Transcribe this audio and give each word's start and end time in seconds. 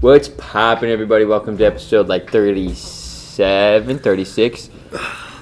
What's 0.00 0.28
poppin', 0.28 0.88
everybody? 0.88 1.24
Welcome 1.26 1.58
to 1.58 1.64
episode 1.64 2.08
like 2.08 2.30
37, 2.30 3.98
36 3.98 4.70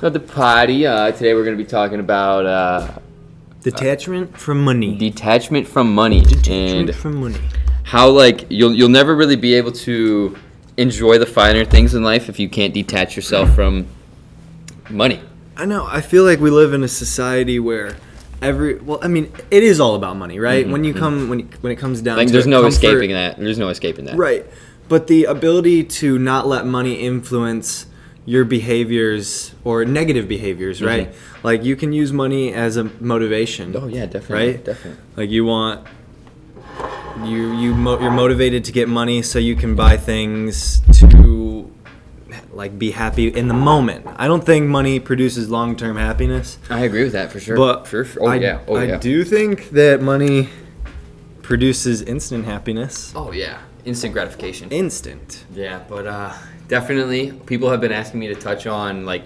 of 0.02 0.12
the 0.12 0.18
potty. 0.20 0.84
Uh, 0.86 1.12
today 1.12 1.34
we're 1.34 1.44
going 1.44 1.56
to 1.56 1.62
be 1.62 1.68
talking 1.68 2.00
about 2.00 2.44
uh, 2.46 2.98
Detachment 3.62 4.36
from 4.36 4.64
money. 4.64 4.96
detachment 4.96 5.66
from 5.68 5.94
money 5.94 6.22
Detachment 6.22 6.88
and 6.90 6.94
from 6.94 7.16
money. 7.20 7.38
how 7.84 8.08
like 8.08 8.46
you'll 8.48 8.72
you'll 8.72 8.88
never 8.88 9.14
really 9.14 9.36
be 9.36 9.54
able 9.54 9.72
to 9.72 10.36
enjoy 10.76 11.18
the 11.18 11.26
finer 11.26 11.64
things 11.64 11.94
in 11.94 12.02
life 12.02 12.28
if 12.28 12.38
you 12.38 12.48
can't 12.48 12.72
detach 12.72 13.14
yourself 13.16 13.52
from 13.54 13.86
money. 14.90 15.20
I 15.56 15.66
know. 15.66 15.86
I 15.86 16.00
feel 16.00 16.24
like 16.24 16.38
we 16.40 16.50
live 16.50 16.72
in 16.72 16.82
a 16.84 16.88
society 16.88 17.58
where 17.58 17.96
every 18.42 18.74
well, 18.76 18.98
I 19.02 19.08
mean, 19.08 19.32
it 19.50 19.62
is 19.62 19.80
all 19.80 19.94
about 19.94 20.16
money, 20.16 20.38
right? 20.38 20.68
when 20.68 20.84
you 20.84 20.94
come 20.94 21.28
when 21.28 21.40
you, 21.40 21.48
when 21.60 21.72
it 21.72 21.76
comes 21.76 22.00
down 22.02 22.18
Mm-hmm, 22.18 22.26
Like 22.26 22.32
there's 22.32 22.46
no 22.46 22.62
comfort- 22.62 22.74
escaping 22.76 23.12
that. 23.12 23.38
There's 23.38 23.58
no 23.58 23.68
escaping 23.68 24.04
that. 24.06 24.16
Right. 24.16 24.46
But 24.88 25.06
the 25.06 25.24
ability 25.24 25.84
to 25.84 26.18
not 26.18 26.46
let 26.46 26.64
money 26.66 26.94
influence 26.94 27.86
your 28.24 28.44
behaviors 28.44 29.54
or 29.64 29.84
negative 29.84 30.28
behaviors, 30.28 30.82
right? 30.82 31.14
Like 31.42 31.64
you 31.64 31.76
can 31.76 31.92
use 31.92 32.12
money 32.12 32.52
as 32.52 32.76
a 32.76 32.84
motivation. 33.00 33.72
Mm-hmm. 33.72 33.84
Oh 33.84 33.88
yeah, 33.88 34.06
definitely. 34.06 34.52
Right? 34.52 34.64
Definitely. 34.64 35.02
Like 35.16 35.30
you 35.30 35.44
want 35.44 35.86
you 37.24 37.52
you 37.52 37.74
mo- 37.74 37.98
you're 38.00 38.10
motivated 38.10 38.64
to 38.66 38.72
get 38.72 38.88
money 38.88 39.22
so 39.22 39.38
you 39.38 39.56
can 39.56 39.74
buy 39.74 39.96
things 39.96 40.80
to 41.00 41.08
like 42.58 42.76
be 42.78 42.90
happy 42.90 43.28
in 43.28 43.46
the 43.46 43.54
moment. 43.54 44.04
I 44.16 44.26
don't 44.26 44.44
think 44.44 44.66
money 44.66 44.98
produces 44.98 45.48
long-term 45.48 45.96
happiness, 45.96 46.58
I 46.68 46.80
agree 46.80 47.04
with 47.04 47.12
that 47.12 47.30
for 47.30 47.38
sure. 47.38 47.56
but 47.56 47.86
for 47.86 48.04
sure. 48.04 48.24
Oh 48.24 48.26
I, 48.26 48.34
yeah. 48.34 48.60
Oh 48.66 48.74
I 48.76 48.84
yeah. 48.84 48.96
do 48.98 49.24
think 49.24 49.70
that 49.70 50.02
money 50.02 50.48
produces 51.40 52.02
instant 52.02 52.44
happiness. 52.44 53.12
Oh 53.14 53.30
yeah. 53.32 53.60
Instant 53.84 54.12
gratification. 54.12 54.70
Instant. 54.70 55.44
Yeah, 55.54 55.82
but 55.88 56.06
uh, 56.06 56.34
definitely, 56.66 57.30
people 57.46 57.70
have 57.70 57.80
been 57.80 57.92
asking 57.92 58.20
me 58.20 58.26
to 58.26 58.34
touch 58.34 58.66
on 58.66 59.06
like, 59.06 59.24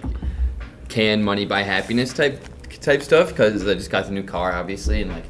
can 0.87 1.23
money 1.23 1.43
buy 1.45 1.63
happiness 1.63 2.13
type 2.13 2.39
type 2.81 3.01
stuff 3.01 3.29
because 3.29 3.67
I 3.67 3.73
just 3.73 3.89
got 3.89 4.05
the 4.05 4.11
new 4.11 4.23
car, 4.23 4.53
obviously, 4.53 5.01
and 5.01 5.11
like, 5.11 5.25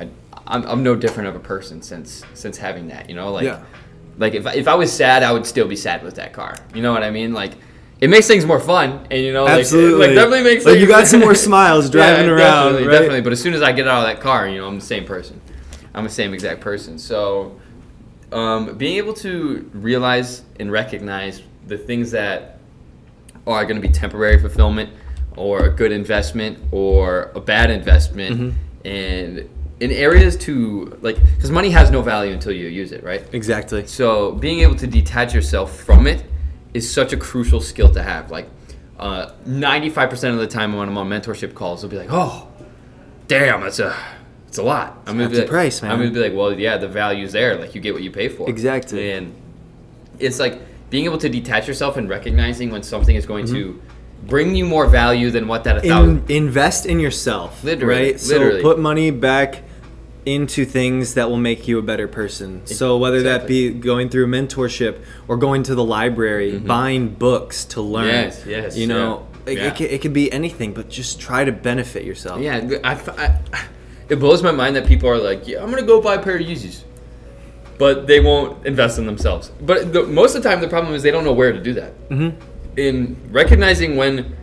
I 0.00 0.08
I'm, 0.48 0.64
I'm 0.64 0.82
no 0.82 0.96
different 0.96 1.28
of 1.28 1.36
a 1.36 1.40
person 1.40 1.80
since 1.80 2.24
since 2.34 2.58
having 2.58 2.88
that. 2.88 3.08
You 3.08 3.14
know, 3.14 3.30
like, 3.30 3.44
Yeah. 3.44 3.62
Like 4.18 4.34
if 4.34 4.46
I- 4.46 4.54
if 4.54 4.68
I 4.68 4.74
was 4.74 4.92
sad, 4.92 5.22
I 5.22 5.32
would 5.32 5.46
still 5.46 5.66
be 5.68 5.76
sad 5.76 6.02
with 6.02 6.14
that 6.16 6.32
car. 6.32 6.54
You 6.74 6.82
know 6.82 6.92
what 6.92 7.02
I 7.02 7.10
mean? 7.10 7.32
Like. 7.32 7.52
It 7.98 8.10
makes 8.10 8.26
things 8.26 8.44
more 8.44 8.60
fun, 8.60 9.06
and 9.10 9.22
you 9.22 9.32
know, 9.32 9.44
like, 9.44 9.60
Absolutely. 9.60 10.08
like 10.08 10.14
definitely 10.14 10.42
makes 10.42 10.66
Like, 10.66 10.72
things- 10.74 10.82
you 10.82 10.86
got 10.86 11.06
some 11.06 11.20
more 11.20 11.34
smiles 11.48 11.88
driving 11.88 12.26
Yeah, 12.26 12.32
around, 12.32 12.64
definitely, 12.72 12.88
right? 12.88 12.92
definitely. 12.92 13.20
But 13.22 13.32
as 13.32 13.40
soon 13.40 13.54
as 13.54 13.62
I 13.62 13.72
get 13.72 13.88
out 13.88 14.00
of 14.02 14.06
that 14.06 14.20
car, 14.20 14.46
you 14.46 14.58
know, 14.58 14.68
I'm 14.68 14.78
the 14.78 14.84
same 14.84 15.06
person. 15.06 15.40
I'm 15.94 16.04
the 16.04 16.10
same 16.10 16.34
exact 16.34 16.60
person. 16.60 16.98
So, 16.98 17.58
um, 18.32 18.74
being 18.76 18.98
able 18.98 19.14
to 19.14 19.70
realize 19.72 20.42
and 20.60 20.70
recognize 20.70 21.40
the 21.68 21.78
things 21.78 22.10
that 22.10 22.58
are 23.46 23.64
going 23.64 23.80
to 23.80 23.88
be 23.88 23.92
temporary 23.92 24.38
fulfillment 24.38 24.90
or 25.34 25.60
a 25.64 25.70
good 25.70 25.90
investment 25.90 26.58
or 26.72 27.30
a 27.34 27.40
bad 27.40 27.70
investment 27.70 28.36
Mm-hmm. 28.38 28.88
and 28.88 29.48
in 29.80 29.90
areas 29.92 30.36
to 30.36 30.96
like 31.02 31.16
because 31.36 31.50
money 31.50 31.70
has 31.70 31.90
no 31.90 32.00
value 32.02 32.32
until 32.32 32.52
you 32.52 32.66
use 32.68 32.92
it 32.92 33.02
right 33.04 33.22
Exactly. 33.32 33.86
so 33.86 34.32
being 34.32 34.60
able 34.60 34.74
to 34.76 34.86
detach 34.86 35.34
yourself 35.34 35.76
from 35.80 36.06
it 36.06 36.24
is 36.72 36.90
such 36.90 37.12
a 37.12 37.16
crucial 37.16 37.60
skill 37.60 37.90
to 37.92 38.02
have 38.02 38.30
like 38.30 38.48
uh, 38.98 39.32
95% 39.46 40.30
of 40.32 40.38
the 40.38 40.46
time 40.46 40.74
when 40.74 40.88
i'm 40.88 40.96
on 40.96 41.08
mentorship 41.08 41.52
calls 41.54 41.82
they'll 41.82 41.90
be 41.90 41.98
like 41.98 42.08
oh 42.10 42.48
damn 43.28 43.60
that's 43.60 43.78
a 43.78 43.94
it's 44.48 44.56
a 44.56 44.62
lot 44.62 44.96
i'm 45.06 45.18
gonna 45.18 45.28
be 45.28 45.38
like, 45.40 45.48
price, 45.48 45.82
man. 45.82 45.90
i'm 45.90 45.98
gonna 45.98 46.10
be 46.10 46.20
like 46.20 46.32
well 46.34 46.58
yeah 46.58 46.78
the 46.78 46.88
value's 46.88 47.32
there 47.32 47.56
like 47.56 47.74
you 47.74 47.80
get 47.82 47.92
what 47.92 48.02
you 48.02 48.10
pay 48.10 48.28
for 48.28 48.48
Exactly. 48.48 49.12
and 49.12 49.34
it's 50.18 50.38
like 50.40 50.58
being 50.88 51.04
able 51.04 51.18
to 51.18 51.28
detach 51.28 51.68
yourself 51.68 51.98
and 51.98 52.08
recognizing 52.08 52.70
when 52.70 52.82
something 52.82 53.14
is 53.16 53.26
going 53.26 53.44
to 53.46 53.82
bring 54.26 54.54
you 54.56 54.64
more 54.64 54.86
value 54.86 55.30
than 55.30 55.46
what 55.48 55.64
that 55.64 55.84
In, 55.84 56.24
invest 56.28 56.86
in 56.86 56.98
yourself. 57.00 57.62
Literally, 57.62 58.12
Right? 58.12 58.20
So 58.20 58.34
literally. 58.38 58.62
put 58.62 58.78
money 58.78 59.10
back 59.10 59.62
into 60.26 60.64
things 60.64 61.14
that 61.14 61.30
will 61.30 61.36
make 61.38 61.68
you 61.68 61.78
a 61.78 61.82
better 61.82 62.08
person. 62.08 62.66
So 62.66 62.98
whether 62.98 63.22
that 63.22 63.46
be 63.46 63.70
going 63.70 64.08
through 64.08 64.26
mentorship 64.26 65.00
or 65.28 65.36
going 65.36 65.62
to 65.64 65.74
the 65.76 65.84
library, 65.84 66.58
buying 66.58 67.10
books 67.14 67.64
to 67.66 67.80
learn. 67.80 68.08
Yes, 68.08 68.44
yes, 68.44 68.76
You 68.76 68.88
know, 68.88 69.28
yeah, 69.46 69.52
it, 69.52 69.58
yeah. 69.58 69.64
It, 69.68 69.76
could, 69.76 69.90
it 69.92 70.02
could 70.02 70.12
be 70.12 70.30
anything, 70.32 70.74
but 70.74 70.90
just 70.90 71.20
try 71.20 71.44
to 71.44 71.52
benefit 71.52 72.04
yourself. 72.04 72.40
Yeah, 72.40 72.68
I, 72.82 72.94
I- 72.94 73.64
it 74.08 74.16
blows 74.16 74.42
my 74.42 74.50
mind 74.50 74.74
that 74.74 74.86
people 74.86 75.08
are 75.08 75.18
like, 75.18 75.46
yeah, 75.46 75.62
I'm 75.62 75.70
gonna 75.70 75.82
go 75.84 76.00
buy 76.00 76.16
a 76.16 76.22
pair 76.22 76.36
of 76.36 76.42
Yeezys, 76.42 76.82
but 77.78 78.08
they 78.08 78.18
won't 78.18 78.66
invest 78.66 78.98
in 78.98 79.06
themselves. 79.06 79.52
But 79.60 79.92
the, 79.92 80.02
most 80.02 80.34
of 80.34 80.42
the 80.42 80.48
time, 80.48 80.60
the 80.60 80.68
problem 80.68 80.92
is 80.94 81.04
they 81.04 81.12
don't 81.12 81.24
know 81.24 81.32
where 81.32 81.52
to 81.52 81.62
do 81.62 81.72
that. 81.74 82.08
Mm-hmm. 82.08 82.78
In 82.78 83.16
recognizing 83.30 83.96
when 83.96 84.36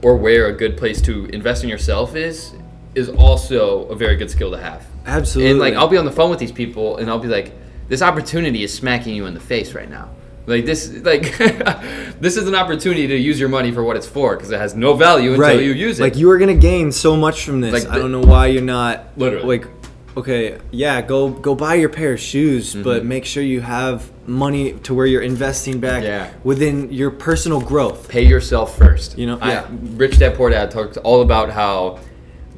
or 0.00 0.16
where 0.16 0.46
a 0.46 0.52
good 0.52 0.78
place 0.78 1.02
to 1.02 1.26
invest 1.26 1.62
in 1.62 1.68
yourself 1.68 2.16
is, 2.16 2.54
is 2.96 3.08
also 3.10 3.84
a 3.88 3.94
very 3.94 4.16
good 4.16 4.30
skill 4.30 4.50
to 4.50 4.58
have. 4.58 4.84
Absolutely. 5.06 5.50
And 5.52 5.60
like, 5.60 5.74
I'll 5.74 5.86
be 5.88 5.96
on 5.98 6.04
the 6.04 6.10
phone 6.12 6.30
with 6.30 6.38
these 6.40 6.50
people, 6.52 6.96
and 6.96 7.08
I'll 7.08 7.18
be 7.20 7.28
like, 7.28 7.52
this 7.88 8.02
opportunity 8.02 8.64
is 8.64 8.72
smacking 8.74 9.14
you 9.14 9.26
in 9.26 9.34
the 9.34 9.40
face 9.40 9.72
right 9.74 9.88
now. 9.88 10.08
Like 10.46 10.64
this, 10.64 10.92
like 11.04 11.36
this 12.20 12.36
is 12.36 12.46
an 12.48 12.54
opportunity 12.54 13.06
to 13.08 13.16
use 13.16 13.38
your 13.38 13.48
money 13.48 13.70
for 13.72 13.82
what 13.84 13.96
it's 13.96 14.06
for, 14.06 14.34
because 14.36 14.50
it 14.50 14.58
has 14.58 14.74
no 14.74 14.94
value 14.94 15.30
until 15.30 15.42
right. 15.42 15.60
you 15.62 15.72
use 15.72 15.98
it. 15.98 16.02
Like 16.02 16.16
you 16.16 16.30
are 16.30 16.38
gonna 16.38 16.54
gain 16.54 16.90
so 16.92 17.16
much 17.16 17.44
from 17.44 17.60
this. 17.60 17.72
Like 17.72 17.92
I 17.92 17.98
don't 17.98 18.12
know 18.12 18.20
why 18.20 18.46
you're 18.46 18.62
not 18.62 19.06
Literally. 19.16 19.58
like 19.58 19.68
okay, 20.16 20.58
yeah, 20.70 21.02
go 21.02 21.30
go 21.30 21.54
buy 21.54 21.74
your 21.74 21.88
pair 21.88 22.12
of 22.14 22.20
shoes, 22.20 22.72
Mm-hmm. 22.74 22.82
but 22.84 23.04
make 23.04 23.24
sure 23.24 23.42
you 23.42 23.60
have 23.60 24.10
money 24.28 24.72
to 24.84 24.94
where 24.94 25.06
you're 25.06 25.22
investing 25.22 25.80
back 25.80 26.02
Yeah. 26.04 26.32
within 26.44 26.92
your 26.92 27.10
personal 27.10 27.60
growth. 27.60 28.08
pay 28.08 28.22
yourself 28.24 28.78
first. 28.78 29.18
You 29.18 29.26
know, 29.26 29.38
I. 29.40 29.64
Rich 29.96 30.18
Dad 30.18 30.36
Poor 30.36 30.50
Dad 30.50 30.70
talks 30.70 30.96
all 30.96 31.22
about 31.22 31.50
how, 31.50 31.98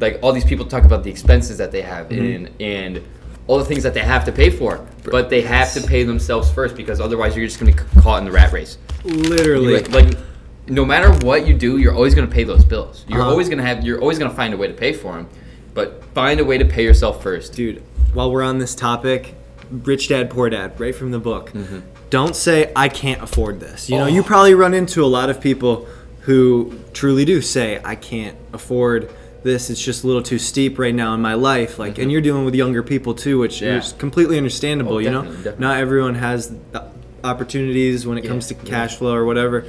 like, 0.01 0.19
all 0.23 0.33
these 0.33 0.45
people 0.45 0.65
talk 0.67 0.85
about 0.85 1.03
the 1.05 1.11
expenses 1.11 1.59
that 1.59 1.73
they 1.73 1.83
have 1.83 2.09
Mm-hmm. 2.09 2.47
and 2.47 2.61
and 2.61 3.05
all 3.47 3.59
the 3.59 3.65
things 3.65 3.83
that 3.83 3.95
they 3.95 4.01
have 4.01 4.25
to 4.27 4.33
pay 4.33 4.51
for, 4.51 4.87
but 5.05 5.31
they 5.31 5.41
have 5.41 5.73
to 5.73 5.81
pay 5.81 6.03
themselves 6.03 6.51
first 6.51 6.77
because 6.77 7.01
otherwise 7.01 7.35
you're 7.35 7.47
just 7.47 7.59
gonna 7.59 7.73
be 7.73 7.79
caught 8.03 8.19
in 8.19 8.27
the 8.27 8.31
rat 8.33 8.53
race. 8.53 8.77
Literally. 9.05 9.75
Like, 9.81 9.91
like 9.91 10.19
no 10.67 10.85
matter 10.85 11.11
what 11.27 11.47
you 11.47 11.55
do, 11.55 11.79
you're 11.79 11.95
always 11.95 12.15
gonna 12.15 12.27
pay 12.27 12.45
those 12.45 12.63
bills. 12.65 13.07
You're 13.09 13.21
Uh-huh. 13.23 13.31
always 13.31 13.49
gonna 13.49 13.63
have. 13.63 13.83
You're 13.85 14.01
always 14.01 14.19
gonna 14.19 14.35
find 14.35 14.53
a 14.53 14.57
way 14.59 14.67
to 14.69 14.75
pay 14.75 14.93
for 14.93 15.15
them, 15.15 15.29
but 15.73 16.05
find 16.15 16.41
a 16.41 16.45
way 16.45 16.59
to 16.59 16.65
pay 16.67 16.85
yourself 16.85 17.23
first. 17.23 17.55
dude, 17.55 17.83
while 18.13 18.31
we're 18.31 18.43
on 18.43 18.59
this 18.59 18.75
topic, 18.75 19.35
Rich 19.71 20.09
Dad 20.09 20.29
Poor 20.31 20.51
Dad, 20.51 20.79
right 20.79 20.95
from 20.95 21.11
the 21.11 21.19
book. 21.19 21.51
Mm-hmm. 21.53 21.79
Don't 22.11 22.37
say 22.37 22.71
I 22.77 22.89
can't 22.89 23.23
afford 23.23 23.61
this. 23.61 23.89
You 23.89 23.97
know, 23.99 24.05
Oh. 24.05 24.09
you 24.09 24.23
probably 24.23 24.55
run 24.55 24.75
into 24.75 25.03
a 25.05 25.07
lot 25.09 25.31
of 25.31 25.41
people 25.41 25.87
who 26.21 26.73
truly 26.93 27.25
do 27.25 27.41
say 27.41 27.81
I 27.85 27.95
can't 27.95 28.37
afford 28.53 29.11
this. 29.43 29.71
It's 29.71 29.83
just 29.83 30.05
a 30.05 30.07
little 30.07 30.23
too 30.23 30.39
steep 30.39 30.79
right 30.79 30.95
now 30.95 31.15
in 31.15 31.21
my 31.23 31.35
life. 31.35 31.79
Like, 31.79 31.99
and 31.99 32.11
you're 32.11 32.21
dealing 32.21 32.45
with 32.45 32.55
younger 32.55 32.83
people 32.83 33.15
too, 33.15 33.39
which 33.39 33.57
Mm-hmm. 33.57 33.65
Yeah. 33.67 33.79
is 33.79 33.93
completely 33.95 34.37
understandable. 34.37 34.95
Oh, 34.95 34.99
you 34.99 35.11
know, 35.11 35.23
definitely, 35.23 35.55
not 35.61 35.79
everyone 35.79 36.15
has 36.17 36.49
the 36.73 36.85
opportunities 37.25 38.07
when 38.07 38.19
it 38.19 38.23
comes 38.27 38.47
to 38.49 38.55
Yeah, 38.55 38.61
Mm-hmm. 38.61 38.69
cash 38.69 38.97
flow 38.97 39.15
or 39.15 39.25
whatever. 39.25 39.65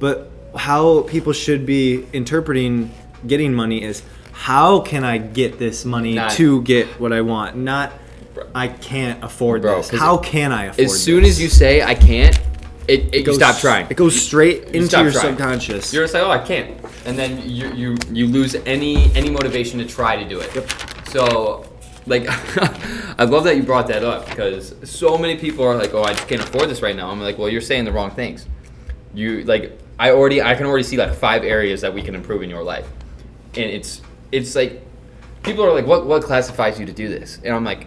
But 0.00 0.30
how 0.56 1.02
people 1.02 1.32
should 1.32 1.66
be 1.66 2.06
interpreting 2.12 2.90
getting 3.26 3.52
money 3.54 3.82
is 3.82 4.02
how 4.32 4.80
can 4.80 5.04
I 5.04 5.18
get 5.18 5.58
this 5.58 5.84
money 5.84 6.14
Not- 6.14 6.30
to 6.32 6.62
get 6.62 6.86
what 7.00 7.12
I 7.12 7.20
want, 7.22 7.56
not 7.56 7.92
I 8.54 8.68
can't 8.68 9.22
afford 9.24 9.62
Bro, 9.62 9.78
this. 9.82 9.90
How 9.90 10.16
can 10.18 10.52
I 10.52 10.66
afford 10.66 10.78
it? 10.80 10.84
As 10.92 11.02
soon 11.02 11.22
this? 11.24 11.32
as 11.32 11.42
you 11.42 11.48
say 11.48 11.82
I 11.82 11.94
can't, 11.96 12.38
it, 12.88 13.14
it, 13.14 13.14
you 13.16 13.24
goes- 13.24 13.36
stop 13.36 13.58
trying. 13.58 13.86
It 13.90 13.96
goes 13.96 14.20
straight 14.20 14.64
into 14.74 14.88
stop 14.88 15.02
your 15.02 15.12
trying. 15.12 15.36
subconscious. 15.36 15.92
You're 15.92 16.04
just 16.04 16.14
like, 16.14 16.22
oh, 16.22 16.30
I 16.30 16.38
can't, 16.38 16.76
and 17.04 17.18
then 17.18 17.48
you 17.48 17.70
you 17.74 17.96
you 18.10 18.26
lose 18.26 18.54
any 18.66 19.14
any 19.14 19.30
motivation 19.30 19.78
to 19.78 19.84
try 19.86 20.16
to 20.22 20.28
do 20.28 20.40
it. 20.40 20.54
Yep. 20.54 20.70
So, 21.08 21.70
like, 22.06 22.24
I 23.18 23.24
love 23.24 23.44
that 23.44 23.56
you 23.56 23.62
brought 23.62 23.86
that 23.88 24.02
up 24.02 24.26
because 24.28 24.74
so 24.84 25.18
many 25.18 25.36
people 25.36 25.64
are 25.64 25.76
like, 25.76 25.92
oh, 25.92 26.02
I 26.02 26.14
just 26.14 26.28
can't 26.28 26.42
afford 26.42 26.68
this 26.70 26.80
right 26.82 26.96
now. 26.96 27.10
I'm 27.10 27.20
like, 27.20 27.36
well, 27.38 27.48
you're 27.48 27.60
saying 27.60 27.84
the 27.84 27.92
wrong 27.92 28.10
things. 28.10 28.46
You 29.14 29.44
like, 29.44 29.78
I 29.98 30.10
already 30.12 30.40
I 30.42 30.54
can 30.54 30.66
already 30.66 30.84
see 30.84 30.96
like 30.96 31.14
five 31.14 31.44
areas 31.44 31.82
that 31.82 31.92
we 31.92 32.02
can 32.02 32.14
improve 32.14 32.42
in 32.42 32.50
your 32.50 32.62
life, 32.62 32.88
and 33.54 33.64
it's 33.64 34.00
it's 34.32 34.54
like 34.54 34.82
people 35.42 35.64
are 35.64 35.72
like, 35.72 35.86
what 35.86 36.06
what 36.06 36.22
classifies 36.22 36.80
you 36.80 36.86
to 36.86 36.92
do 36.92 37.08
this? 37.08 37.38
And 37.44 37.54
I'm 37.54 37.64
like, 37.64 37.86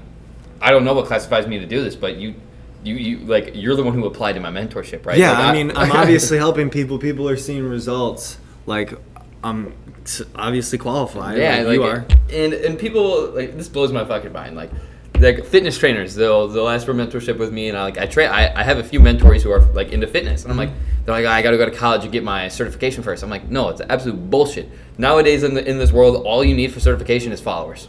I 0.61 0.69
don't 0.69 0.85
know 0.85 0.93
what 0.93 1.07
classifies 1.07 1.47
me 1.47 1.57
to 1.59 1.65
do 1.65 1.83
this, 1.83 1.95
but 1.95 2.17
you. 2.17 2.35
You, 2.83 2.95
you 2.95 3.17
like 3.19 3.51
you're 3.53 3.75
the 3.75 3.83
one 3.83 3.93
who 3.93 4.05
applied 4.05 4.33
to 4.33 4.39
my 4.39 4.49
mentorship, 4.49 5.05
right? 5.05 5.17
yeah, 5.17 5.31
Like, 5.31 5.39
I 5.41 5.51
mean, 5.53 5.71
I'm 5.75 5.91
obviously 5.91 6.37
helping 6.37 6.69
people. 6.69 6.97
People 6.97 7.29
are 7.29 7.37
seeing 7.37 7.63
results. 7.63 8.37
Like, 8.65 8.93
I'm 9.43 9.73
obviously 10.35 10.77
qualified. 10.77 11.37
Yeah, 11.37 11.57
like 11.57 11.67
like, 11.67 11.75
you 11.75 11.83
are. 11.83 12.05
And 12.31 12.53
and 12.53 12.79
people 12.79 13.31
like 13.31 13.55
this 13.55 13.69
blows 13.69 13.91
my 13.91 14.05
fucking 14.05 14.31
mind. 14.31 14.55
Like 14.55 14.71
like 15.19 15.45
fitness 15.45 15.77
trainers, 15.77 16.15
they'll 16.15 16.47
they'll 16.47 16.69
ask 16.69 16.85
for 16.85 16.93
mentorship 16.93 17.37
with 17.37 17.51
me, 17.51 17.69
and 17.69 17.77
I 17.77 17.83
like 17.83 17.97
I 17.97 18.05
train. 18.05 18.29
I, 18.29 18.59
I 18.59 18.63
have 18.63 18.77
a 18.77 18.83
few 18.83 18.99
mentors 18.99 19.43
who 19.43 19.51
are 19.51 19.61
like 19.73 19.91
into 19.91 20.07
fitness, 20.07 20.43
and 20.43 20.51
I'm 20.51 20.57
like 20.57 20.69
mm-hmm. 20.69 21.05
they're 21.05 21.15
like 21.15 21.25
I 21.25 21.41
got 21.41 21.51
to 21.51 21.57
go 21.57 21.65
to 21.65 21.75
college 21.75 22.03
and 22.03 22.11
get 22.11 22.23
my 22.23 22.47
certification 22.47 23.03
first. 23.03 23.23
I'm 23.23 23.29
like 23.29 23.49
no, 23.49 23.69
it's 23.69 23.81
absolute 23.81 24.29
bullshit. 24.29 24.69
Nowadays 24.97 25.43
in 25.43 25.53
the 25.53 25.67
in 25.67 25.77
this 25.77 25.91
world, 25.91 26.25
all 26.25 26.43
you 26.43 26.55
need 26.55 26.73
for 26.73 26.79
certification 26.79 27.31
is 27.31 27.41
followers. 27.41 27.87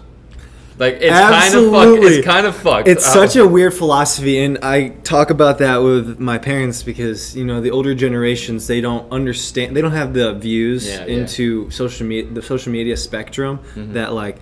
Like 0.84 0.94
it's 1.06 1.10
kind 1.10 1.24
of 1.24 1.30
fuck. 1.30 1.44
Absolutely. 1.44 2.06
It's 2.18 2.26
kind 2.34 2.46
of 2.50 2.54
fucked. 2.66 2.88
It's 2.94 3.06
Uh, 3.08 3.12
such 3.20 3.34
a 3.36 3.44
weird 3.56 3.74
philosophy, 3.82 4.36
and 4.44 4.52
I 4.76 4.76
talk 5.14 5.28
about 5.36 5.56
that 5.64 5.76
with 5.88 6.04
my 6.30 6.38
parents 6.50 6.78
because 6.90 7.18
you 7.38 7.44
know 7.48 7.58
the 7.66 7.70
older 7.76 7.94
generations 8.06 8.60
they 8.72 8.80
don't 8.88 9.06
understand, 9.18 9.68
they 9.76 9.82
don't 9.86 9.98
have 10.02 10.12
the 10.20 10.28
views 10.48 10.82
Yeah, 10.88 10.92
yeah. 11.06 11.16
into 11.16 11.44
social 11.70 12.04
media, 12.12 12.30
the 12.38 12.42
social 12.52 12.72
media 12.78 12.96
spectrum 13.08 13.54
Mm-hmm. 13.58 13.92
that 13.98 14.08
like 14.22 14.36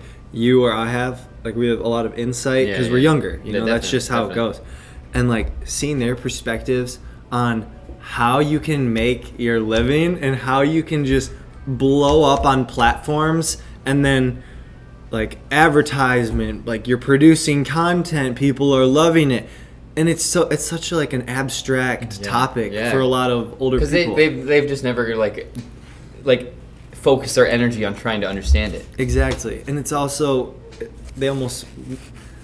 you 0.45 0.53
or 0.65 0.71
I 0.85 0.87
have. 0.99 1.15
Like 1.45 1.55
we 1.61 1.65
have 1.73 1.81
a 1.89 1.91
lot 1.97 2.05
of 2.09 2.11
insight 2.25 2.65
because 2.67 2.87
yeah. 2.87 2.93
we're 2.93 3.05
younger. 3.11 3.33
You 3.43 3.51
Yeah, 3.53 3.59
know, 3.59 3.65
that's 3.71 3.89
just 3.95 4.07
how 4.13 4.27
definitely. 4.27 4.41
it 4.41 4.53
goes, 4.53 4.61
and 5.15 5.23
like 5.35 5.47
seeing 5.77 5.97
their 6.05 6.15
perspectives 6.25 6.99
on 7.31 7.53
how 8.17 8.35
you 8.51 8.59
can 8.69 8.81
make 9.03 9.21
your 9.45 9.59
living 9.75 10.09
and 10.23 10.33
how 10.47 10.59
you 10.75 10.81
can 10.91 11.01
just 11.15 11.29
blow 11.67 12.17
up 12.33 12.43
on 12.53 12.65
platforms 12.65 13.47
and 13.85 13.97
then 14.07 14.23
like 15.11 15.37
advertisement 15.51 16.65
like 16.65 16.87
you're 16.87 16.97
producing 16.97 17.63
content 17.63 18.37
people 18.37 18.73
are 18.73 18.85
loving 18.85 19.29
it 19.29 19.47
and 19.97 20.07
it's 20.07 20.23
so 20.25 20.43
it's 20.47 20.63
such 20.65 20.91
a, 20.91 20.95
like 20.95 21.13
an 21.13 21.27
abstract 21.29 22.19
Yeah, 22.21 22.27
topic 22.27 22.71
yeah. 22.71 22.91
for 22.91 22.99
a 22.99 23.07
lot 23.07 23.29
of 23.29 23.61
older 23.61 23.77
people 23.77 23.79
because 23.79 23.91
they, 23.91 24.07
they've, 24.15 24.45
they've 24.45 24.67
just 24.67 24.83
never 24.83 25.15
like 25.15 25.47
like 26.23 26.53
focused 26.93 27.35
their 27.35 27.47
energy 27.47 27.83
on 27.83 27.95
trying 27.95 28.21
to 28.21 28.27
understand 28.27 28.73
it. 28.73 28.85
exactly 28.97 29.63
and 29.67 29.77
it's 29.77 29.91
also 29.91 30.55
they 31.17 31.27
almost 31.27 31.65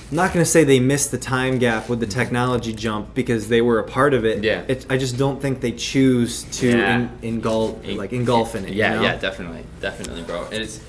I'm 0.09 0.15
not 0.15 0.33
going 0.33 0.43
to 0.43 0.49
say 0.49 0.63
they 0.63 0.79
missed 0.79 1.11
the 1.11 1.17
time 1.17 1.57
gap 1.57 1.89
with 1.89 1.99
the 1.99 2.05
mm-hmm. 2.05 2.17
technology 2.19 2.71
jump 2.73 3.13
because 3.13 3.49
they 3.49 3.61
were 3.61 3.79
a 3.79 3.83
part 3.83 4.13
of 4.13 4.23
it. 4.23 4.41
Yeah. 4.41 4.63
It, 4.65 4.85
I 4.89 4.97
just 4.97 5.17
don't 5.17 5.41
think 5.41 5.59
they 5.59 5.73
choose 5.73 6.43
to 6.59 6.69
Yeah. 6.69 7.07
engulf 7.21 7.85
like 7.85 8.13
engulf 8.13 8.55
in 8.55 8.63
it. 8.63 8.69
you 8.69 8.75
Yeah, 8.77 8.95
know? 8.95 9.01
yeah, 9.01 9.17
definitely, 9.17 9.65
definitely, 9.81 10.23
bro. 10.23 10.45
And 10.45 10.63
it's 10.63 10.79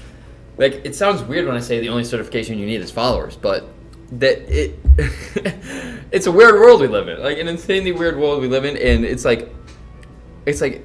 like 0.58 0.84
it 0.84 0.94
sounds 0.94 1.22
weird 1.22 1.46
when 1.46 1.56
I 1.56 1.60
say 1.60 1.80
the 1.80 1.88
only 1.88 2.04
certification 2.04 2.58
you 2.58 2.66
need 2.66 2.80
is 2.80 2.90
followers, 2.90 3.36
but 3.36 3.68
that 4.12 4.38
it 4.48 4.78
it's 6.12 6.26
a 6.26 6.32
weird 6.32 6.54
world 6.54 6.80
we 6.80 6.88
live 6.88 7.08
in, 7.08 7.22
like 7.22 7.38
an 7.38 7.48
insanely 7.48 7.92
weird 7.92 8.18
world 8.18 8.42
we 8.42 8.48
live 8.48 8.64
in, 8.64 8.76
and 8.76 9.04
it's 9.04 9.24
like 9.24 9.48
it's 10.44 10.60
like 10.60 10.84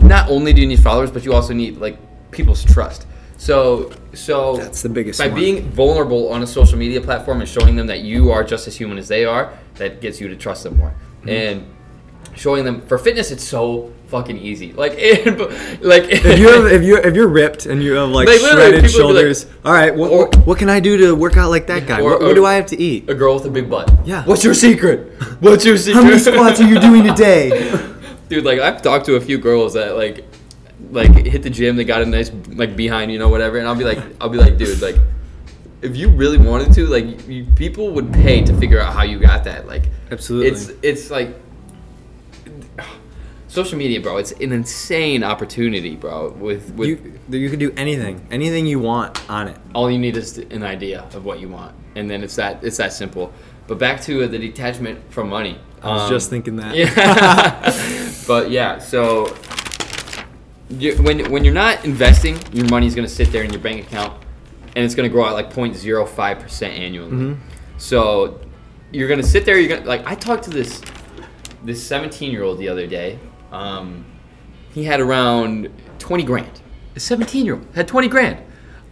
not 0.00 0.28
only 0.28 0.52
do 0.52 0.60
you 0.60 0.66
need 0.66 0.80
followers, 0.80 1.10
but 1.10 1.24
you 1.24 1.32
also 1.32 1.54
need 1.54 1.78
like 1.78 1.96
people's 2.32 2.64
trust. 2.64 3.06
So 3.38 3.92
so 4.14 4.56
That's 4.56 4.82
the 4.82 4.88
biggest 4.88 5.20
by 5.20 5.28
one. 5.28 5.38
being 5.38 5.70
vulnerable 5.70 6.32
on 6.32 6.42
a 6.42 6.46
social 6.46 6.78
media 6.78 7.00
platform 7.00 7.40
and 7.40 7.48
showing 7.48 7.76
them 7.76 7.86
that 7.86 8.00
you 8.00 8.32
are 8.32 8.42
just 8.42 8.66
as 8.66 8.76
human 8.76 8.98
as 8.98 9.08
they 9.08 9.24
are, 9.24 9.52
that 9.74 10.00
gets 10.00 10.20
you 10.20 10.28
to 10.28 10.36
trust 10.36 10.64
them 10.64 10.78
more. 10.78 10.94
Mm-hmm. 11.20 11.28
And 11.28 11.75
showing 12.36 12.64
them 12.64 12.80
for 12.86 12.98
fitness, 12.98 13.30
it's 13.30 13.42
so 13.44 13.92
fucking 14.08 14.38
easy. 14.38 14.72
Like, 14.72 14.92
and, 14.98 15.38
like 15.82 16.04
if 16.08 16.38
you 16.38 16.48
have, 16.48 16.66
if 16.66 16.82
you 16.82 16.96
if 16.98 17.14
you're 17.14 17.28
ripped 17.28 17.66
and 17.66 17.82
you 17.82 17.94
have 17.94 18.10
like 18.10 18.28
Like, 18.28 18.38
shredded 18.40 18.82
be 18.82 18.88
like- 18.88 18.90
shoulders, 18.90 19.46
all 19.64 19.72
right, 19.72 19.94
what, 19.94 20.10
Or- 20.10 20.26
what, 20.26 20.36
what 20.46 20.58
can 20.58 20.68
I 20.70 20.78
do 20.80 20.96
to 20.98 21.14
work 21.14 21.36
out 21.36 21.50
like 21.50 21.66
that 21.66 21.86
guy? 21.86 22.00
Or- 22.00 22.10
what, 22.10 22.20
what 22.22 22.30
or- 22.32 22.34
do 22.34 22.46
I 22.46 22.54
have 22.54 22.66
to 22.66 22.80
eat? 22.80 23.08
a 23.10 23.14
girl 23.14 23.34
with 23.34 23.46
a 23.46 23.50
big 23.50 23.68
butt. 23.68 23.90
Yeah. 24.04 24.24
What's 24.24 24.44
your 24.44 24.54
secret? 24.54 25.20
What's 25.40 25.64
your 25.64 25.76
secret? 25.76 26.02
How 26.02 26.08
many 26.08 26.18
squats 26.18 26.60
are 26.60 26.68
you 26.68 26.78
doing 26.80 27.04
today? 27.04 27.50
Dude, 28.28 28.44
like 28.44 28.58
I've 28.60 28.82
talked 28.82 29.06
to 29.06 29.16
a 29.16 29.20
few 29.20 29.38
girls 29.38 29.74
that 29.74 29.96
like 29.96 30.24
like 30.90 31.14
hit 31.26 31.42
the 31.42 31.50
gym, 31.50 31.76
they 31.76 31.84
got 31.84 32.02
a 32.02 32.06
nice 32.06 32.30
like 32.48 32.76
behind, 32.76 33.10
you 33.12 33.18
know, 33.18 33.28
whatever, 33.28 33.58
and 33.58 33.66
I'll 33.68 33.74
be 33.76 33.84
like 33.84 33.98
I'll 34.20 34.28
be 34.28 34.38
like, 34.38 34.56
dude, 34.58 34.82
like 34.82 34.96
if 35.80 35.96
you 35.96 36.08
really 36.10 36.38
wanted 36.38 36.72
to, 36.74 36.86
like 36.86 37.28
you, 37.28 37.44
people 37.54 37.90
would 37.92 38.12
pay 38.12 38.42
to 38.44 38.52
figure 38.58 38.80
out 38.80 38.92
how 38.92 39.02
you 39.04 39.18
got 39.20 39.44
that. 39.44 39.66
Like 39.68 39.84
Absolutely. 40.10 40.48
it's 40.50 40.70
it's 40.82 41.10
like 41.10 41.36
social 43.48 43.78
media, 43.78 44.00
bro. 44.00 44.16
It's 44.16 44.32
an 44.32 44.52
insane 44.52 45.22
opportunity, 45.24 45.96
bro. 45.96 46.30
With 46.30 46.72
with 46.74 46.88
you 46.88 47.38
you 47.38 47.50
can 47.50 47.58
do 47.58 47.72
anything, 47.76 48.26
anything 48.30 48.66
you 48.66 48.78
want 48.78 49.28
on 49.30 49.48
it. 49.48 49.56
all 49.74 49.90
you 49.90 49.98
need 49.98 50.16
is 50.16 50.38
an 50.38 50.62
idea 50.62 51.02
of 51.14 51.24
what 51.24 51.40
you 51.40 51.48
want, 51.48 51.74
and 51.94 52.08
then 52.10 52.22
it's 52.22 52.36
that 52.36 52.62
it's 52.64 52.76
that 52.78 52.92
simple. 52.92 53.32
But 53.66 53.78
back 53.78 54.00
to 54.02 54.22
uh, 54.24 54.26
the 54.28 54.38
detachment 54.38 54.98
from 55.12 55.28
money. 55.28 55.58
I 55.82 55.92
was 55.92 56.02
Um, 56.02 56.10
just 56.10 56.30
thinking 56.30 56.56
that. 56.56 56.74
Yeah. 56.74 58.12
but 58.26 58.50
yeah, 58.50 58.78
so 58.78 59.34
you, 60.70 60.94
when 61.02 61.30
when 61.30 61.44
you're 61.44 61.54
not 61.54 61.84
investing, 61.84 62.38
your 62.52 62.68
money's 62.68 62.94
gonna 62.94 63.08
sit 63.08 63.30
there 63.32 63.42
in 63.44 63.50
your 63.52 63.60
bank 63.60 63.86
account, 63.86 64.12
and 64.74 64.84
it's 64.84 64.94
gonna 64.94 65.08
grow 65.08 65.26
at 65.26 65.32
like 65.32 65.52
0.05 65.52 66.40
percent 66.40 66.74
annually. 66.74 67.10
Mhm. 67.10 67.36
So 67.78 68.40
you're 68.92 69.08
gonna 69.08 69.22
sit 69.22 69.44
there. 69.44 69.58
You're 69.58 69.76
gonna 69.76 69.88
like 69.88 70.06
I 70.06 70.14
talked 70.14 70.44
to 70.44 70.50
this 70.50 70.80
this 71.64 71.82
17 71.84 72.30
year 72.32 72.42
old 72.42 72.58
the 72.58 72.68
other 72.68 72.86
day. 72.86 73.18
Um, 73.56 74.04
he 74.74 74.84
had 74.84 75.00
around 75.00 75.70
20 75.98 76.22
grand. 76.24 76.60
A 76.94 77.00
17 77.00 77.44
year 77.46 77.54
old 77.54 77.66
had 77.74 77.88
20 77.88 78.08
grand. 78.08 78.38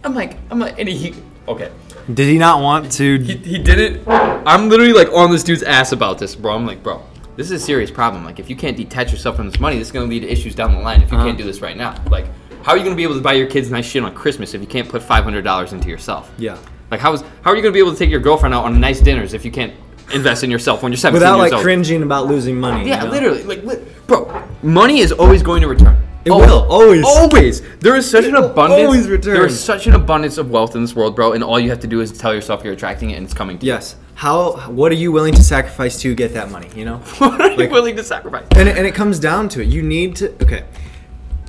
I'm 0.02 0.14
like 0.14 0.36
I'm 0.50 0.58
like 0.58 0.78
and 0.78 0.88
he 0.88 1.14
okay. 1.48 1.70
Did 2.12 2.28
he 2.28 2.38
not 2.38 2.60
want 2.60 2.90
to? 2.92 3.18
He, 3.18 3.36
he 3.38 3.58
did 3.58 3.78
it. 3.78 4.02
I'm 4.08 4.68
literally 4.68 4.92
like 4.92 5.08
on 5.12 5.30
this 5.30 5.42
dude's 5.42 5.62
ass 5.62 5.92
about 5.92 6.18
this, 6.18 6.34
bro. 6.36 6.54
I'm 6.54 6.66
like, 6.66 6.82
bro, 6.82 7.02
this 7.36 7.50
is 7.50 7.62
a 7.62 7.64
serious 7.64 7.90
problem. 7.90 8.24
Like, 8.24 8.38
if 8.38 8.50
you 8.50 8.56
can't 8.56 8.76
detach 8.76 9.10
yourself 9.10 9.36
from 9.36 9.48
this 9.48 9.58
money, 9.58 9.78
this 9.78 9.88
is 9.88 9.92
gonna 9.92 10.04
lead 10.06 10.20
to 10.20 10.28
issues 10.28 10.54
down 10.54 10.72
the 10.74 10.80
line. 10.80 11.00
If 11.00 11.10
you 11.10 11.16
Uh-huh. 11.16 11.26
can't 11.26 11.38
do 11.38 11.44
this 11.44 11.60
right 11.62 11.76
now, 11.76 11.94
like, 12.10 12.26
how 12.62 12.72
are 12.72 12.76
you 12.78 12.84
gonna 12.84 12.94
be 12.96 13.04
able 13.04 13.14
to 13.14 13.22
buy 13.22 13.32
your 13.32 13.46
kids 13.46 13.70
nice 13.70 13.86
shit 13.86 14.02
on 14.02 14.14
Christmas 14.14 14.52
if 14.52 14.60
you 14.60 14.66
can't 14.66 14.88
put 14.88 15.02
five 15.02 15.24
hundred 15.24 15.44
dollars 15.44 15.72
into 15.72 15.88
yourself? 15.88 16.30
yeah. 16.38 16.56
Like, 16.90 17.00
how 17.00 17.12
is 17.14 17.22
how 17.42 17.50
are 17.50 17.56
you 17.56 17.62
gonna 17.62 17.72
be 17.72 17.78
able 17.78 17.92
to 17.92 17.98
take 17.98 18.10
your 18.10 18.20
girlfriend 18.20 18.54
out 18.54 18.64
on 18.64 18.78
nice 18.78 19.00
dinners 19.00 19.32
if 19.32 19.44
you 19.44 19.50
can't 19.50 19.72
invest 20.12 20.44
in 20.44 20.50
yourself 20.50 20.82
when 20.82 20.92
you're 20.92 20.96
17 20.98 21.14
Without 21.14 21.36
years 21.38 21.50
like 21.50 21.52
old? 21.54 21.62
cringing 21.62 22.02
about 22.02 22.26
losing 22.26 22.58
money. 22.58 22.88
Yeah, 22.88 23.00
you 23.00 23.06
know? 23.06 23.12
literally, 23.12 23.42
like, 23.44 23.64
li- 23.64 23.84
bro, 24.06 24.42
money 24.62 24.98
is 25.00 25.12
always 25.12 25.42
going 25.42 25.62
to 25.62 25.68
return. 25.68 25.96
It 26.24 26.30
will, 26.30 26.64
always. 26.72 27.04
always. 27.04 27.60
There 27.80 27.94
is 27.96 28.10
such 28.10 28.24
an 28.24 28.34
abundance. 28.34 28.82
always 28.86 29.08
return. 29.08 29.34
There 29.34 29.44
is 29.44 29.62
such 29.62 29.86
an 29.86 29.94
abundance 29.94 30.38
of 30.38 30.50
wealth 30.50 30.74
in 30.74 30.80
this 30.80 30.94
world, 30.96 31.14
bro, 31.14 31.32
and 31.32 31.44
all 31.44 31.60
you 31.60 31.68
have 31.68 31.80
to 31.80 31.86
do 31.86 32.00
is 32.00 32.12
tell 32.16 32.34
yourself 32.34 32.64
you're 32.64 32.72
attracting 32.72 33.10
it, 33.10 33.16
and 33.16 33.24
it's 33.26 33.34
coming 33.34 33.58
to 33.58 33.66
Yes. 33.66 33.96
How? 34.14 34.52
What 34.70 34.90
are 34.90 34.94
you 34.94 35.12
willing 35.12 35.34
to 35.34 35.42
sacrifice 35.42 36.00
to 36.00 36.14
get 36.14 36.32
that 36.34 36.50
money? 36.50 36.68
You 36.74 36.86
know. 36.86 36.96
what 37.18 37.40
are 37.42 37.50
you 37.50 37.56
Like- 37.58 37.70
willing 37.70 37.96
to 37.96 38.04
sacrifice? 38.04 38.46
and 38.52 38.68
it, 38.70 38.78
and 38.78 38.86
it 38.86 38.94
comes 38.94 39.18
down 39.18 39.48
to 39.50 39.60
it. 39.60 39.66
You 39.68 39.82
need 39.82 40.16
to 40.16 40.30
okay. 40.42 40.64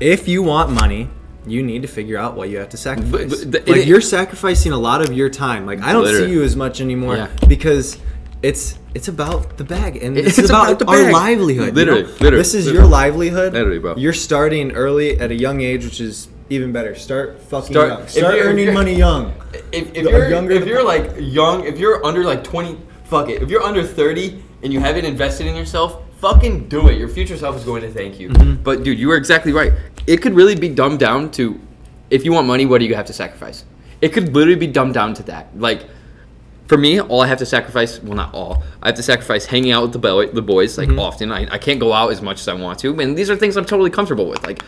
If 0.01 0.27
you 0.27 0.43
want 0.43 0.71
money, 0.71 1.09
you 1.47 1.63
need 1.63 1.83
to 1.83 1.87
figure 1.87 2.17
out 2.17 2.35
what 2.35 2.49
you 2.49 2.57
have 2.57 2.69
to 2.69 2.77
sacrifice. 2.77 3.29
but 3.29 3.51
the- 3.51 3.71
like 3.71 3.81
it- 3.83 3.87
you're 3.87 4.01
sacrificing 4.01 4.73
a 4.73 4.77
lot 4.77 5.01
of 5.01 5.13
your 5.13 5.29
time. 5.29 5.65
Like 5.65 5.81
I 5.83 5.93
don't 5.93 6.03
Literally. 6.03 6.27
see 6.27 6.33
you 6.33 6.43
as 6.43 6.55
much 6.57 6.81
anymore 6.81 7.15
Yeah. 7.15 7.27
because 7.47 7.97
it's 8.49 8.77
it's 8.97 9.07
about 9.15 9.57
the 9.57 9.63
bag 9.63 9.91
and 10.03 10.17
It's 10.17 10.37
it's, 10.37 10.49
about, 10.49 10.67
about 10.67 10.79
the 10.79 10.85
our 10.91 11.03
bag. 11.05 11.13
livelihood. 11.13 11.67
you 11.69 11.73
Literally, 11.81 12.03
know? 12.03 12.07
literally, 12.23 12.37
This 12.37 12.53
is 12.53 12.65
literally. 12.65 12.79
your 12.83 12.89
livelihood. 12.99 13.53
Literally, 13.53 13.79
bro. 13.79 13.95
You're 14.03 14.13
starting 14.29 14.71
early 14.83 15.19
at 15.19 15.29
a 15.31 15.35
young 15.45 15.61
age, 15.61 15.83
which 15.83 15.99
is 15.99 16.29
even 16.49 16.71
better. 16.71 16.93
Start 16.95 17.41
fucking 17.51 17.73
Start- 17.73 17.89
young. 17.89 18.07
Start 18.07 18.35
earning 18.39 18.65
you're- 18.65 18.73
money 18.81 18.95
young. 18.95 19.33
If, 19.71 19.85
if 19.99 20.03
you're 20.03 20.29
younger 20.29 20.53
if 20.53 20.65
you're 20.65 20.83
like 20.93 21.05
young, 21.19 21.65
if 21.65 21.75
you're 21.81 21.99
under 22.05 22.23
like 22.23 22.43
20, 22.43 22.77
fuck 23.05 23.29
it. 23.29 23.41
If 23.41 23.49
you're 23.49 23.63
under 23.63 23.83
30 23.83 24.41
and 24.63 24.71
you 24.71 24.79
haven't 24.79 25.05
invested 25.05 25.47
in 25.47 25.55
yourself, 25.55 25.89
fucking 26.21 26.69
do 26.69 26.87
it. 26.89 26.97
Your 26.97 27.09
future 27.09 27.37
self 27.37 27.55
is 27.57 27.63
going 27.65 27.81
to 27.81 27.91
thank 27.91 28.19
you. 28.19 28.29
Mm-hmm. 28.29 28.63
But 28.63 28.83
dude, 28.83 28.99
you 28.99 29.07
were 29.09 29.17
exactly 29.17 29.51
right. 29.51 29.73
It 30.07 30.21
could 30.21 30.33
really 30.35 30.55
be 30.55 30.69
dumbed 30.69 30.99
down 30.99 31.31
to 31.31 31.59
if 32.11 32.23
you 32.23 32.31
want 32.31 32.45
money, 32.47 32.65
what 32.65 32.77
do 32.79 32.85
you 32.85 32.95
have 32.95 33.07
to 33.07 33.13
sacrifice? 33.13 33.65
It 34.01 34.09
could 34.13 34.33
literally 34.35 34.59
be 34.59 34.67
dumbed 34.67 34.93
down 34.93 35.13
to 35.15 35.23
that. 35.23 35.43
Like 35.59 35.81
for 36.67 36.77
me, 36.77 36.99
all 36.99 37.21
I 37.21 37.27
have 37.27 37.37
to 37.39 37.45
sacrifice, 37.45 38.01
well, 38.01 38.15
not 38.15 38.33
all, 38.33 38.63
I 38.81 38.87
have 38.87 38.95
to 38.95 39.03
sacrifice 39.03 39.45
hanging 39.45 39.71
out 39.71 39.83
with 39.83 39.93
the, 39.93 39.99
boy, 39.99 40.27
the 40.27 40.41
boys, 40.41 40.75
Mm-hmm. 40.77 40.91
like, 40.91 40.99
often. 40.99 41.31
I, 41.31 41.47
I 41.53 41.57
can't 41.57 41.79
go 41.79 41.93
out 41.93 42.11
as 42.11 42.21
much 42.21 42.39
as 42.41 42.47
I 42.47 42.53
want 42.53 42.79
to. 42.79 42.99
And 42.99 43.17
these 43.17 43.29
are 43.29 43.35
things 43.35 43.55
I'm 43.57 43.65
totally 43.65 43.89
comfortable 43.91 44.25
with. 44.27 44.43
Like, 44.43 44.63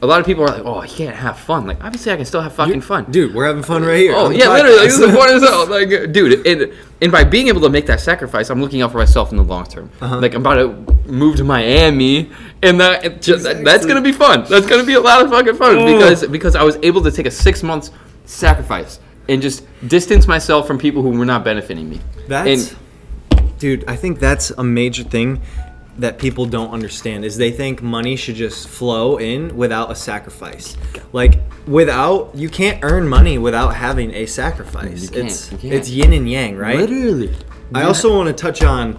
a 0.00 0.06
lot 0.06 0.20
of 0.20 0.26
people 0.26 0.44
are 0.44 0.48
like, 0.48 0.62
oh, 0.64 0.80
you 0.82 0.88
can't 0.88 1.16
have 1.16 1.38
fun. 1.38 1.66
Like, 1.66 1.82
obviously, 1.82 2.12
I 2.12 2.16
can 2.16 2.24
still 2.24 2.40
have 2.40 2.52
fucking 2.54 2.82
fun. 2.82 3.10
Dude, 3.10 3.34
we're 3.34 3.46
having 3.46 3.64
fun 3.64 3.82
right 3.82 3.98
here. 3.98 4.12
Oh 4.14 4.30
yeah, 4.30 4.48
literally. 4.48 4.76
This 4.86 4.96
is 4.96 5.00
podcast. 5.00 5.10
the 5.10 5.16
point 5.16 5.30
as 5.32 5.42
well. 5.48 5.66
Like, 5.66 6.12
dude, 6.12 6.46
and, 6.46 6.72
and 7.02 7.10
by 7.10 7.24
being 7.24 7.48
able 7.48 7.62
to 7.62 7.68
make 7.68 7.86
that 7.86 7.98
sacrifice, 7.98 8.48
I'm 8.50 8.60
looking 8.60 8.80
out 8.80 8.92
for 8.92 8.98
myself 8.98 9.32
in 9.32 9.36
the 9.38 9.42
long 9.42 9.64
term. 9.66 9.90
Uh-huh. 10.00 10.20
Like 10.20 10.34
I'm 10.34 10.42
about 10.42 10.54
to 10.54 11.10
move 11.10 11.34
to 11.38 11.44
Miami, 11.44 12.30
and 12.62 12.78
that 12.80 13.20
just, 13.22 13.42
that's 13.42 13.86
gonna 13.86 14.00
be 14.00 14.12
fun. 14.12 14.44
That's 14.48 14.66
gonna 14.68 14.84
be 14.84 14.94
a 14.94 15.00
lot 15.00 15.20
of 15.24 15.30
fucking 15.30 15.56
fun 15.56 15.78
Oh. 15.78 15.96
because 15.98 16.24
because 16.28 16.54
I 16.54 16.62
was 16.62 16.76
able 16.84 17.02
to 17.02 17.10
take 17.10 17.26
a 17.26 17.30
six 17.32 17.64
months 17.64 17.90
sacrifice 18.24 19.00
and 19.28 19.42
just 19.42 19.64
distance 19.86 20.26
myself 20.26 20.66
from 20.66 20.78
people 20.78 21.02
who 21.02 21.10
were 21.10 21.24
not 21.26 21.44
benefiting 21.44 21.88
me. 21.88 22.00
That's, 22.28 22.70
and 22.72 23.58
dude. 23.58 23.84
I 23.88 23.96
think 23.96 24.18
that's 24.20 24.50
a 24.50 24.64
major 24.64 25.04
thing 25.04 25.42
that 25.98 26.18
people 26.18 26.46
don't 26.46 26.70
understand 26.70 27.24
is 27.24 27.36
they 27.36 27.50
think 27.50 27.82
money 27.82 28.14
should 28.14 28.36
just 28.36 28.68
flow 28.68 29.16
in 29.18 29.56
without 29.56 29.90
a 29.90 29.94
sacrifice. 29.96 30.76
Like 31.12 31.40
without 31.66 32.34
you 32.36 32.48
can't 32.48 32.78
earn 32.84 33.08
money 33.08 33.36
without 33.38 33.74
having 33.74 34.14
a 34.14 34.26
sacrifice. 34.26 35.10
It's 35.10 35.52
it's 35.52 35.88
yin 35.90 36.12
and 36.12 36.30
yang, 36.30 36.56
right? 36.56 36.78
literally, 36.78 37.34
I 37.74 37.82
also 37.82 38.16
want 38.16 38.28
to 38.28 38.32
touch 38.32 38.62
on 38.62 38.98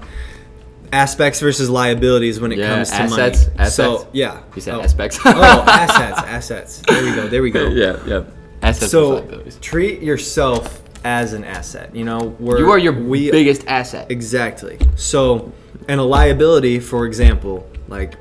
aspects 0.92 1.40
versus 1.40 1.70
liabilities 1.70 2.40
when 2.42 2.52
it 2.52 2.58
Yeah, 2.58 2.76
comes 2.76 2.90
to 2.90 2.96
assets, 2.96 3.46
money. 3.46 3.60
assets. 3.60 3.76
So 3.76 4.08
yeah, 4.12 4.42
You 4.56 4.62
said 4.62 4.76
oh. 4.76 4.82
aspects. 4.82 5.20
oh, 5.24 5.64
assets, 5.68 6.20
assets. 6.28 6.82
There 6.88 7.04
we 7.04 7.16
go. 7.16 7.28
There 7.28 7.42
we 7.42 7.52
go. 7.52 7.68
yeah, 7.68 7.98
yeah. 8.06 8.24
Assets 8.62 8.92
So 8.92 9.44
treat 9.62 10.02
yourself 10.02 10.82
as 11.04 11.34
an 11.34 11.44
asset. 11.44 11.96
You 11.96 12.04
know, 12.06 12.36
we're, 12.40 12.60
You 12.60 12.72
are 12.72 12.78
your 12.78 12.94
we, 12.94 13.32
biggest 13.32 13.66
asset. 13.68 14.12
Exactly. 14.12 14.78
So, 14.96 15.52
and 15.88 16.00
a 16.00 16.04
liability, 16.04 16.80
for 16.80 17.06
example, 17.06 17.68
like 17.88 18.16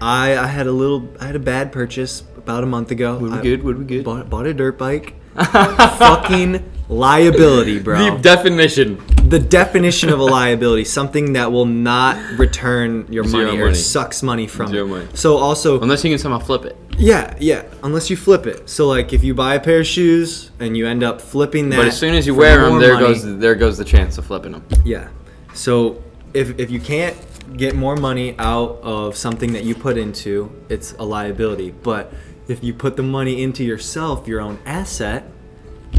I, 0.00 0.36
I 0.36 0.46
had 0.46 0.66
a 0.66 0.72
little, 0.72 1.08
I 1.20 1.26
had 1.26 1.36
a 1.36 1.40
bad 1.40 1.72
purchase 1.72 2.22
about 2.36 2.62
a 2.64 2.66
month 2.66 2.90
ago. 2.90 3.16
Would 3.18 3.30
we 3.32 3.38
I 3.38 3.42
good? 3.42 3.62
Would 3.62 3.78
we 3.78 3.84
good? 3.84 4.04
Bought, 4.04 4.28
bought 4.28 4.46
a 4.46 4.54
dirt 4.54 4.76
bike. 4.76 5.14
fucking 5.36 6.64
liability, 6.88 7.78
bro. 7.82 7.98
The 8.16 8.18
definition. 8.22 9.02
the 9.28 9.38
definition 9.38 10.08
of 10.10 10.18
a 10.20 10.24
liability, 10.24 10.84
something 10.84 11.34
that 11.34 11.52
will 11.52 11.66
not 11.66 12.16
return 12.38 13.06
your 13.10 13.24
Zero 13.24 13.46
money 13.46 13.58
or 13.58 13.64
money. 13.66 13.74
sucks 13.76 14.22
money 14.22 14.46
from 14.46 14.68
Zero 14.68 14.86
it. 14.86 14.88
money. 14.88 15.06
So 15.14 15.36
also, 15.36 15.80
Unless 15.80 16.04
you 16.04 16.10
can 16.10 16.18
somehow 16.18 16.38
flip 16.38 16.64
it. 16.64 16.76
Yeah, 16.98 17.36
yeah, 17.40 17.62
unless 17.82 18.10
you 18.10 18.16
flip 18.16 18.46
it. 18.46 18.68
So 18.68 18.86
like, 18.88 19.12
if 19.12 19.22
you 19.24 19.34
buy 19.34 19.54
a 19.54 19.60
pair 19.60 19.80
of 19.80 19.86
shoes 19.86 20.50
and 20.60 20.76
you 20.76 20.86
end 20.86 21.02
up 21.02 21.20
flipping 21.20 21.68
that, 21.70 21.76
But 21.76 21.86
as 21.88 21.98
soon 21.98 22.14
as 22.14 22.26
you 22.26 22.34
for 22.34 22.40
wear 22.40 22.60
them, 22.62 22.70
more 22.70 22.80
there 22.80 22.94
money- 22.94 23.06
goes 23.06 23.38
there 23.38 23.54
goes 23.54 23.78
the 23.78 23.84
chance 23.84 24.18
of 24.18 24.26
flipping 24.26 24.52
them. 24.52 24.64
Yeah. 24.84 25.08
So 25.54 26.02
if 26.34 26.58
if 26.58 26.70
you 26.70 26.80
can't 26.80 27.16
get 27.56 27.74
more 27.74 27.96
money 27.96 28.34
out 28.38 28.80
of 28.82 29.16
something 29.16 29.52
that 29.52 29.64
you 29.64 29.74
put 29.74 29.96
into, 29.96 30.50
it's 30.68 30.94
a 30.98 31.04
liability. 31.04 31.70
But 31.82 32.12
if 32.48 32.62
you 32.64 32.74
put 32.74 32.96
the 32.96 33.02
money 33.02 33.42
into 33.42 33.62
yourself, 33.64 34.26
your 34.28 34.40
own 34.40 34.58
asset, 34.66 35.24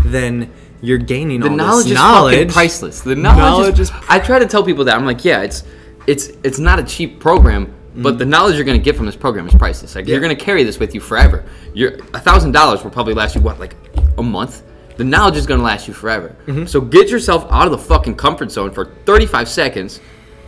then 0.06 0.52
you're 0.82 0.98
gaining 1.00 1.40
The 1.40 1.50
all 1.50 1.56
knowledge 1.56 1.84
this 1.86 1.92
is 1.94 1.98
knowledge. 1.98 2.36
fucking 2.36 2.50
priceless. 2.54 3.02
The 3.02 3.16
knowledge, 3.16 3.38
Knowledge 3.40 3.80
is, 3.80 3.90
is 3.90 3.96
I 4.10 4.20
try 4.20 4.40
to 4.40 4.46
tell 4.46 4.64
people 4.64 4.86
that 4.86 4.96
I'm 4.96 5.06
like, 5.06 5.26
yeah, 5.26 5.42
it's 5.42 5.64
it's 6.06 6.28
it's 6.44 6.60
not 6.60 6.80
a 6.80 6.84
cheap 6.84 7.20
program, 7.20 7.74
but 8.04 8.18
the 8.18 8.26
knowledge 8.26 8.56
you're 8.56 8.66
gonna 8.66 8.78
get 8.78 8.96
from 8.96 9.06
this 9.06 9.16
program 9.16 9.48
is 9.48 9.54
priceless. 9.56 9.96
Like 9.96 10.08
you're 10.08 10.18
Mm-hmm. 10.18 10.24
Gonna 10.24 10.36
carry 10.36 10.64
this 10.64 10.80
with 10.80 10.94
you 10.94 11.02
forever. 11.02 11.44
You're 11.74 11.96
a 12.14 12.20
thousand 12.20 12.52
dollars 12.52 12.84
will 12.84 12.92
probably 12.92 13.14
last 13.14 13.36
you 13.36 13.42
what 13.42 13.60
like 13.60 13.76
a 14.18 14.24
month. 14.24 14.64
The 14.98 15.04
knowledge 15.04 15.36
is 15.38 15.46
gonna 15.46 15.64
last 15.64 15.88
you 15.88 15.94
forever. 15.94 16.36
Mm-hmm. 16.48 16.66
So 16.66 16.82
get 16.82 17.10
yourself 17.10 17.46
out 17.52 17.66
of 17.66 17.72
the 17.72 17.78
fucking 17.78 18.16
comfort 18.16 18.52
zone 18.52 18.72
for 18.72 18.86
35 19.06 19.48
seconds, 19.48 20.00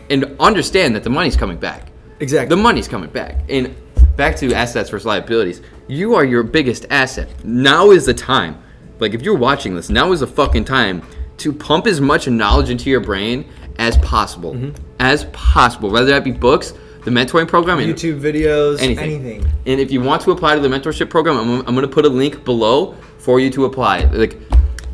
and 0.10 0.36
understand 0.39 0.96
that 0.96 1.03
the 1.03 1.10
money's 1.10 1.36
coming 1.36 1.58
back. 1.58 1.91
Exactly. 2.20 2.56
The 2.56 2.62
money's 2.62 2.88
coming 2.88 3.10
back. 3.10 3.44
And 3.50 3.75
back 4.18 4.36
to 4.38 4.53
assets 4.53 4.89
versus 4.89 5.06
liabilities. 5.06 5.62
You 5.88 6.15
are 6.15 6.25
your 6.25 6.44
biggest 6.44 6.86
asset. 6.89 7.29
Now 7.46 7.91
is 7.91 8.06
the 8.06 8.13
time. 8.13 8.62
Like 9.00 9.13
if 9.13 9.22
you're 9.22 9.38
watching 9.38 9.75
this, 9.75 9.89
now 9.89 10.12
is 10.12 10.20
the 10.20 10.27
fucking 10.27 10.65
time 10.65 11.01
to 11.38 11.53
pump 11.53 11.88
as 11.88 12.01
much 12.01 12.27
knowledge 12.27 12.70
into 12.70 12.89
your 12.89 13.00
brain 13.00 13.50
as 13.77 13.98
possible. 14.00 14.53
Mm-hmm. 14.56 14.84
As 15.00 15.24
possible. 15.25 15.89
Whether 15.89 16.08
that 16.08 16.24
be 16.25 16.32
books, 16.32 16.74
the 17.10 17.20
mentoring 17.20 17.48
program, 17.48 17.80
and 17.80 17.94
YouTube 17.94 18.20
videos, 18.20 18.80
anything. 18.80 19.22
anything. 19.22 19.46
And 19.66 19.80
if 19.80 19.92
you 19.92 20.01
want 20.01 20.22
to 20.24 20.32
apply 20.32 20.56
to 20.56 20.62
the 20.62 20.68
mentorship 20.68 21.10
program, 21.10 21.38
I'm, 21.38 21.68
I'm 21.68 21.75
going 21.75 21.88
to 21.88 21.88
put 21.88 22.06
a 22.06 22.10
link 22.10 22.46
below 22.46 22.96
for 23.18 23.39
you 23.39 23.50
to 23.51 23.66
apply. 23.66 24.04
Like 24.06 24.38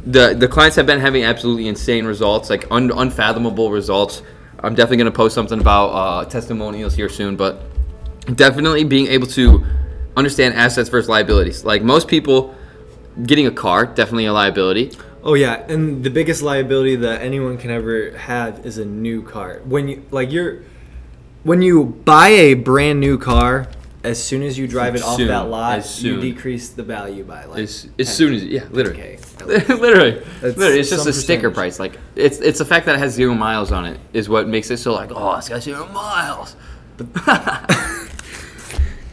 the 0.05 0.33
the 0.33 0.47
clients 0.47 0.75
have 0.77 0.85
been 0.85 0.99
having 0.99 1.23
absolutely 1.23 1.67
insane 1.67 2.05
results, 2.05 2.49
like 2.49 2.65
un, 2.71 2.91
unfathomable 2.91 3.71
results. 3.71 4.21
I'm 4.63 4.73
definitely 4.73 4.97
going 4.97 5.11
to 5.11 5.15
post 5.15 5.35
something 5.35 5.59
about 5.59 5.87
uh, 5.89 6.25
testimonials 6.25 6.95
here 6.95 7.09
soon, 7.09 7.35
but 7.35 7.61
definitely 8.35 8.83
being 8.83 9.07
able 9.07 9.27
to 9.27 9.63
understand 10.17 10.55
assets 10.55 10.89
versus 10.89 11.09
liabilities. 11.09 11.65
Like 11.65 11.83
most 11.83 12.07
people, 12.07 12.55
getting 13.23 13.47
a 13.47 13.51
car 13.51 13.85
definitely 13.85 14.25
a 14.25 14.33
liability. 14.33 14.91
Oh 15.23 15.33
yeah, 15.33 15.65
and 15.67 16.03
the 16.03 16.11
biggest 16.11 16.41
liability 16.43 16.95
that 16.97 17.21
anyone 17.21 17.57
can 17.57 17.71
ever 17.71 18.11
have 18.17 18.65
is 18.65 18.77
a 18.77 18.85
new 18.85 19.23
car. 19.23 19.59
When 19.65 19.87
you 19.87 20.05
like 20.11 20.31
you're 20.31 20.61
when 21.45 21.61
you 21.61 21.85
buy 21.85 22.27
a 22.27 22.53
brand 22.55 22.99
new 22.99 23.17
car, 23.17 23.67
as 24.03 24.21
soon 24.23 24.43
as 24.43 24.57
you 24.57 24.67
drive 24.67 24.95
it 24.95 25.01
off 25.01 25.15
Soon, 25.17 25.29
that 25.29 25.47
lot, 25.49 25.99
you 26.03 26.19
decrease 26.21 26.69
the 26.69 26.83
value 26.83 27.23
by 27.23 27.45
like 27.45 27.59
As, 27.63 27.87
as 27.97 28.05
10, 28.07 28.15
soon 28.15 28.33
as 28.33 28.43
yeah, 28.43 28.65
literally, 28.69 28.99
10K 28.99 29.41
at 29.41 29.47
least. 29.47 29.69
literally, 29.69 30.11
That's 30.41 30.57
literally, 30.57 30.79
it's 30.81 30.89
just 30.91 31.07
a 31.07 31.13
sticker 31.13 31.49
percentage. 31.49 31.55
price. 31.55 31.79
Like 31.79 31.97
it's 32.15 32.39
it's 32.39 32.59
the 32.59 32.65
fact 32.65 32.85
that 32.87 32.95
it 32.95 32.99
has 32.99 33.13
zero 33.13 33.33
miles 33.33 33.71
on 33.71 33.85
it 33.85 33.99
is 34.13 34.27
what 34.29 34.47
makes 34.47 34.69
it 34.69 34.77
so 34.77 34.93
like 34.93 35.11
oh 35.13 35.35
it's 35.37 35.49
got 35.49 35.63
zero 35.63 35.87
miles. 35.87 36.55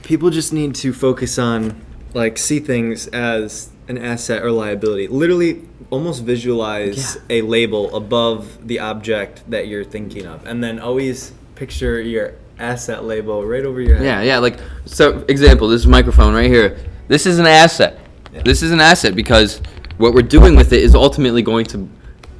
people 0.02 0.30
just 0.30 0.52
need 0.52 0.74
to 0.74 0.92
focus 0.92 1.38
on 1.38 1.80
like 2.14 2.36
see 2.38 2.60
things 2.60 3.06
as 3.08 3.70
an 3.88 3.96
asset 3.98 4.42
or 4.42 4.50
liability 4.52 5.08
literally 5.08 5.62
almost 5.90 6.22
visualize 6.24 7.16
Yeah. 7.28 7.38
a 7.38 7.42
label 7.42 7.94
above 7.96 8.66
the 8.68 8.78
object 8.78 9.42
that 9.50 9.66
you're 9.68 9.84
thinking 9.84 10.26
of 10.26 10.46
and 10.46 10.62
then 10.62 10.78
always 10.78 11.32
picture 11.54 12.00
your 12.00 12.34
asset 12.58 13.04
label 13.04 13.44
right 13.44 13.64
over 13.64 13.80
your 13.80 13.96
head 13.96 14.04
Yeah, 14.04 14.22
yeah. 14.22 14.38
Like 14.38 14.58
so, 14.86 15.24
example. 15.28 15.68
This 15.68 15.86
microphone 15.86 16.34
right 16.34 16.50
here. 16.50 16.78
This 17.08 17.26
is 17.26 17.38
an 17.38 17.46
asset. 17.46 17.98
Yeah. 18.32 18.42
This 18.44 18.62
is 18.62 18.70
an 18.70 18.80
asset 18.80 19.14
because 19.14 19.60
what 19.98 20.14
we're 20.14 20.22
doing 20.22 20.56
with 20.56 20.72
it 20.72 20.82
is 20.82 20.94
ultimately 20.94 21.42
going 21.42 21.66
to 21.66 21.88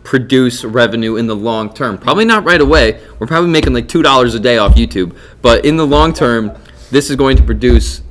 produce 0.05 0.65
revenue 0.65 1.17
in 1.17 1.27
the 1.27 1.37
long 1.37 1.73
term. 1.73 1.99
Probably 1.99 2.25
not 2.25 2.45
right 2.45 2.61
away. 2.61 3.01
We're 3.19 3.27
probably 3.27 3.51
making 3.51 3.73
like 3.73 3.89
two 3.89 4.03
dollars 4.03 4.35
a 4.35 4.41
day 4.41 4.59
off 4.59 4.75
YouTube, 4.75 5.17
but 5.43 5.65
in 5.65 5.77
the 5.77 5.87
long 5.87 6.13
term, 6.13 6.57
this 6.91 7.11
is 7.11 7.17
going 7.17 7.37
to 7.37 7.43
produce 7.43 8.03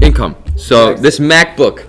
income. 0.00 0.36
So 0.56 0.94
this 0.94 1.18
MacBook, 1.18 1.86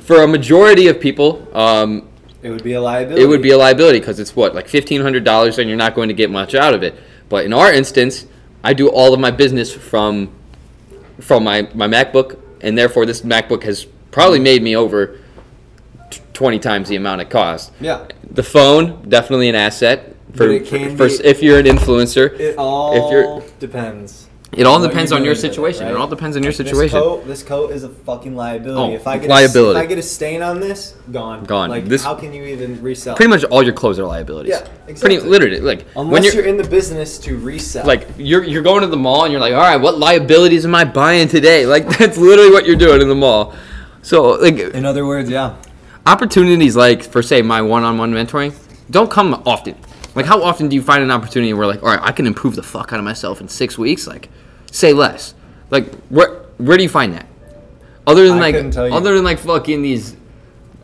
for 0.00 0.22
a 0.22 0.28
majority 0.28 0.88
of 0.88 1.00
people, 1.00 1.48
um, 1.56 2.08
it 2.42 2.50
would 2.50 2.62
be 2.62 2.74
a 2.74 2.80
liability 2.80 3.22
it 3.22 3.26
would 3.26 3.42
be 3.42 3.50
a 3.50 3.58
liability 3.58 3.98
because 3.98 4.20
it's 4.20 4.36
what 4.36 4.54
like 4.54 4.68
fifteen 4.68 5.00
hundred 5.00 5.24
dollars, 5.24 5.58
and 5.58 5.68
you're 5.68 5.78
not 5.78 5.94
going 5.94 6.08
to 6.08 6.14
get 6.14 6.30
much 6.30 6.54
out 6.54 6.74
of 6.74 6.82
it. 6.82 6.94
But 7.28 7.44
in 7.44 7.52
our 7.52 7.72
instance, 7.72 8.26
I 8.62 8.72
do 8.74 8.88
all 8.88 9.12
of 9.14 9.20
my 9.20 9.30
business 9.30 9.72
from 9.72 10.30
from 11.20 11.44
my 11.44 11.68
my 11.74 11.86
MacBook, 11.88 12.38
and 12.60 12.76
therefore 12.76 13.06
this 13.06 13.22
MacBook 13.22 13.62
has 13.64 13.86
probably 14.10 14.38
made 14.40 14.62
me 14.62 14.76
over 14.76 15.18
t- 16.10 16.20
twenty 16.32 16.58
times 16.58 16.88
the 16.88 16.96
amount 16.96 17.20
it 17.20 17.30
cost. 17.30 17.72
yeah 17.80 18.06
The 18.30 18.42
phone 18.42 19.08
definitely 19.08 19.48
an 19.48 19.54
asset 19.54 20.14
for, 20.32 20.38
for, 20.38 20.48
be- 20.48 20.96
for 20.96 21.06
if 21.06 21.42
you're 21.42 21.58
an 21.58 21.66
influencer. 21.66 22.38
it 22.38 22.56
all 22.58 22.94
If 22.94 23.12
you're- 23.12 23.42
depends 23.60 24.23
It 24.56 24.66
all 24.66 24.80
what 24.80 24.88
depends 24.88 25.12
on 25.12 25.24
your 25.24 25.32
with 25.32 25.38
it, 25.38 25.48
situation. 25.48 25.86
It 25.88 25.96
all 25.96 26.06
depends 26.06 26.36
on 26.36 26.42
your 26.42 26.52
situation. 26.52 26.98
This 26.98 27.02
coat, 27.02 27.26
this 27.26 27.42
coat 27.42 27.70
is 27.72 27.84
a 27.84 27.88
fucking 27.88 28.34
liability. 28.36 28.92
Oh, 28.92 28.96
if 28.96 29.06
I 29.06 29.18
get 29.18 29.28
liability. 29.30 29.78
A, 29.78 29.80
if 29.80 29.84
I 29.84 29.88
get 29.88 29.98
a 29.98 30.02
stain 30.02 30.42
on 30.42 30.60
this, 30.60 30.94
gone. 31.12 31.44
Gone. 31.44 31.70
Like, 31.70 31.86
This- 31.86 32.04
how 32.04 32.14
can 32.14 32.32
you 32.32 32.44
even 32.44 32.80
resell? 32.82 33.16
Pretty 33.16 33.30
much 33.30 33.44
all 33.44 33.62
your 33.62 33.72
clothes 33.72 33.98
are 33.98 34.06
liabilities. 34.06 34.50
Yeah, 34.52 34.60
Pretty 34.86 35.16
exactly. 35.16 35.28
literally, 35.28 35.60
like 35.60 35.86
Unless 35.96 36.12
when 36.12 36.22
you're, 36.24 36.34
you're 36.34 36.46
in 36.46 36.56
the 36.56 36.68
business 36.68 37.18
to 37.18 37.36
resell. 37.36 37.86
like 37.86 38.06
you're 38.18 38.44
you're 38.44 38.62
going 38.62 38.82
to 38.82 38.86
the 38.86 38.96
mall 38.96 39.24
and 39.24 39.32
you're 39.32 39.40
like, 39.40 39.54
all 39.54 39.60
right, 39.60 39.76
what 39.76 39.98
liabilities 39.98 40.64
am 40.64 40.74
I 40.74 40.84
buying 40.84 41.28
today? 41.28 41.66
Like 41.74 41.88
that's 41.98 42.16
literally 42.18 42.50
what 42.52 42.66
you're 42.66 42.76
doing 42.76 43.02
in 43.02 43.08
the 43.08 43.14
mall. 43.14 43.54
So 44.02 44.32
like 44.32 44.58
in 44.58 44.84
other 44.84 45.04
words, 45.06 45.28
yeah. 45.30 45.56
opportunities 46.06 46.76
like 46.76 47.02
for 47.02 47.22
say 47.22 47.42
my 47.42 47.60
one-on-one 47.62 48.12
mentoring 48.12 48.54
don't 48.90 49.10
come 49.10 49.42
often. 49.46 49.74
Like 50.14 50.26
how 50.26 50.42
often 50.42 50.68
do 50.68 50.76
you 50.76 50.82
find 50.82 51.02
an 51.02 51.10
opportunity 51.10 51.52
where 51.52 51.66
like, 51.66 51.82
all 51.82 51.88
right, 51.88 52.00
I 52.02 52.12
can 52.12 52.26
improve 52.26 52.56
the 52.56 52.62
fuck 52.62 52.92
out 52.92 52.98
of 52.98 53.04
myself 53.04 53.40
in 53.40 53.48
six 53.48 53.76
weeks? 53.76 54.06
Like, 54.06 54.28
say 54.70 54.92
less. 54.92 55.34
Like 55.70 55.92
where 56.08 56.42
where 56.58 56.76
do 56.76 56.82
you 56.82 56.88
find 56.88 57.14
that? 57.14 57.26
Other 58.06 58.28
than 58.28 58.38
I 58.38 58.50
like 58.50 58.76
other 58.92 59.14
than 59.14 59.24
like 59.24 59.38
fucking 59.38 59.82
these, 59.82 60.16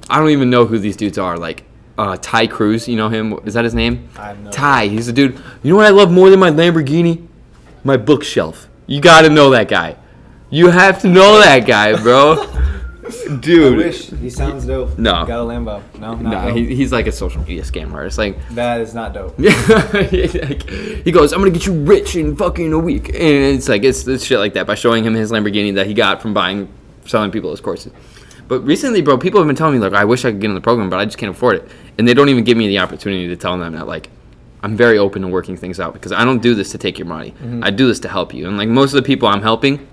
I 0.09 0.19
don't 0.19 0.31
even 0.31 0.51
know 0.51 0.67
who 0.67 0.79
these 0.79 0.97
dudes 0.97 1.19
are. 1.19 1.37
Like 1.37 1.65
uh, 1.99 2.17
Ty 2.21 2.47
Cruz, 2.47 2.89
you 2.89 2.97
know 2.97 3.09
him? 3.09 3.39
Is 3.45 3.55
that 3.55 3.65
his 3.65 3.75
name? 3.75 4.09
No 4.17 4.51
Ty. 4.51 4.89
He's 4.89 5.09
a 5.09 5.13
dude. 5.13 5.39
You 5.63 5.71
know 5.71 5.77
what 5.77 5.87
I 5.87 5.91
love 5.91 6.11
more 6.11 6.31
than 6.31 6.41
my 6.41 6.51
Lamborghini? 6.51 7.27
My 7.85 7.97
bookshelf. 7.97 8.69
You 8.87 9.01
got 9.01 9.23
to 9.23 9.29
know 9.29 9.51
that 9.51 9.69
guy. 9.69 9.97
You 10.49 10.69
have 10.71 11.01
to 11.03 11.09
know 11.09 11.39
that 11.41 11.67
guy, 11.67 12.01
bro. 12.03 12.37
Dude. 13.41 13.75
I 13.75 13.77
wish 13.77 14.11
he 14.11 14.31
sounds 14.31 14.67
dope. 14.67 14.99
No. 14.99 15.25
Got 15.27 15.41
a 15.41 15.45
Lambo. 15.45 15.83
No, 15.99 16.15
Nah, 16.15 16.51
he, 16.53 16.75
he's 16.75 16.93
like 16.93 17.07
a 17.07 17.13
social 17.13 17.41
media 17.43 17.63
scammer. 17.63 18.07
It's 18.07 18.19
like, 18.19 18.37
that 18.51 18.81
is 18.81 18.95
not 18.95 19.13
dope. 19.13 19.39
he 20.11 21.13
goes, 21.13 21.33
"I'm 21.33 21.41
gonna 21.41 21.51
get 21.51 21.67
you 21.67 21.75
rich 21.85 22.17
in 22.17 22.37
fucking 22.37 22.73
a 22.73 22.79
week," 22.79 23.09
and 23.09 23.17
it's 23.19 23.69
like 23.69 23.85
it's, 23.85 24.07
it's 24.07 24.25
shit 24.25 24.39
like 24.39 24.55
that 24.55 24.67
by 24.67 24.75
showing 24.75 25.05
him 25.05 25.15
his 25.15 25.31
Lamborghini 25.31 25.75
that 25.75 25.87
he 25.87 25.95
got 25.95 26.21
from 26.23 26.35
buying, 26.35 26.69
selling 27.07 27.31
people 27.31 27.51
his 27.51 27.61
courses. 27.61 27.93
But 28.49 28.61
recently, 28.61 29.01
bro, 29.01 29.17
people 29.17 29.41
have 29.41 29.47
been 29.47 29.57
telling 29.57 29.75
me 29.75 29.81
like, 29.81 29.93
"I 29.93 30.05
wish 30.05 30.25
I 30.25 30.31
could 30.33 30.41
get 30.41 30.49
in 30.49 30.55
the 30.55 30.61
program, 30.61 30.91
but 30.91 30.99
I 30.99 31.05
just 31.05 31.19
can't 31.19 31.31
afford 31.31 31.57
it," 31.57 31.69
and 31.99 32.07
they 32.07 32.15
don't 32.15 32.29
even 32.29 32.45
give 32.45 32.57
me 32.57 32.69
the 32.69 32.79
opportunity 32.79 33.29
to 33.29 33.37
tell 33.37 33.57
them 33.59 33.75
that 33.75 33.87
like. 33.87 34.09
I'm 34.63 34.77
very 34.77 34.99
open 34.99 35.23
to 35.23 35.29
working 35.29 35.57
things 35.57 35.81
out 35.81 35.95
because 35.95 36.13
I 36.13 36.23
don't 36.23 36.43
do 36.43 36.55
this 36.55 36.71
to 36.73 36.77
take 36.77 36.99
your 36.99 37.07
money. 37.07 37.31
Mm-hmm. 37.31 37.65
I 37.65 37.71
do 37.71 37.87
this 37.87 37.99
to 38.01 38.09
help 38.11 38.35
you. 38.35 38.47
And 38.47 38.59
like 38.59 38.69
most 38.69 38.93
of 38.93 39.03
the 39.03 39.07
people 39.07 39.27
I'm 39.27 39.41
helping, 39.41 39.89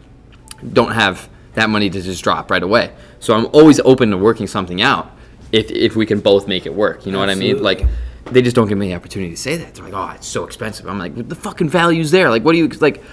don't 0.73 0.91
have 0.91 1.29
that 1.57 1.69
money 1.71 1.89
to 1.89 2.01
just 2.01 2.23
drop 2.23 2.49
right 2.51 2.61
away. 2.63 2.91
So 3.19 3.35
I'm 3.35 3.47
always 3.47 3.79
open 3.81 4.11
to 4.11 4.17
working 4.17 4.45
something 4.47 4.79
out 4.81 5.11
if 5.51 5.69
if 5.71 5.95
we 5.95 6.05
can 6.05 6.19
both 6.21 6.47
make 6.47 6.65
it 6.65 6.73
work. 6.73 7.05
You 7.05 7.11
know 7.11 7.19
what 7.19 7.29
I 7.29 7.35
mean? 7.35 7.61
Like 7.61 7.83
they 8.31 8.41
just 8.43 8.55
don't 8.55 8.67
give 8.69 8.77
me 8.77 8.89
the 8.89 8.95
opportunity 8.95 9.31
to 9.31 9.37
say 9.37 9.57
that. 9.57 9.73
They're 9.75 9.83
like, 9.85 9.93
"Oh, 9.93 10.13
it's 10.15 10.27
so 10.27 10.43
expensive." 10.45 10.85
I'm 10.87 10.99
like, 10.99 11.27
"The 11.27 11.35
fucking 11.35 11.69
value's 11.69 12.11
there. 12.11 12.29
Like, 12.29 12.43
what 12.45 12.51
do 12.53 12.59
you 12.59 12.67
like?" 12.67 13.03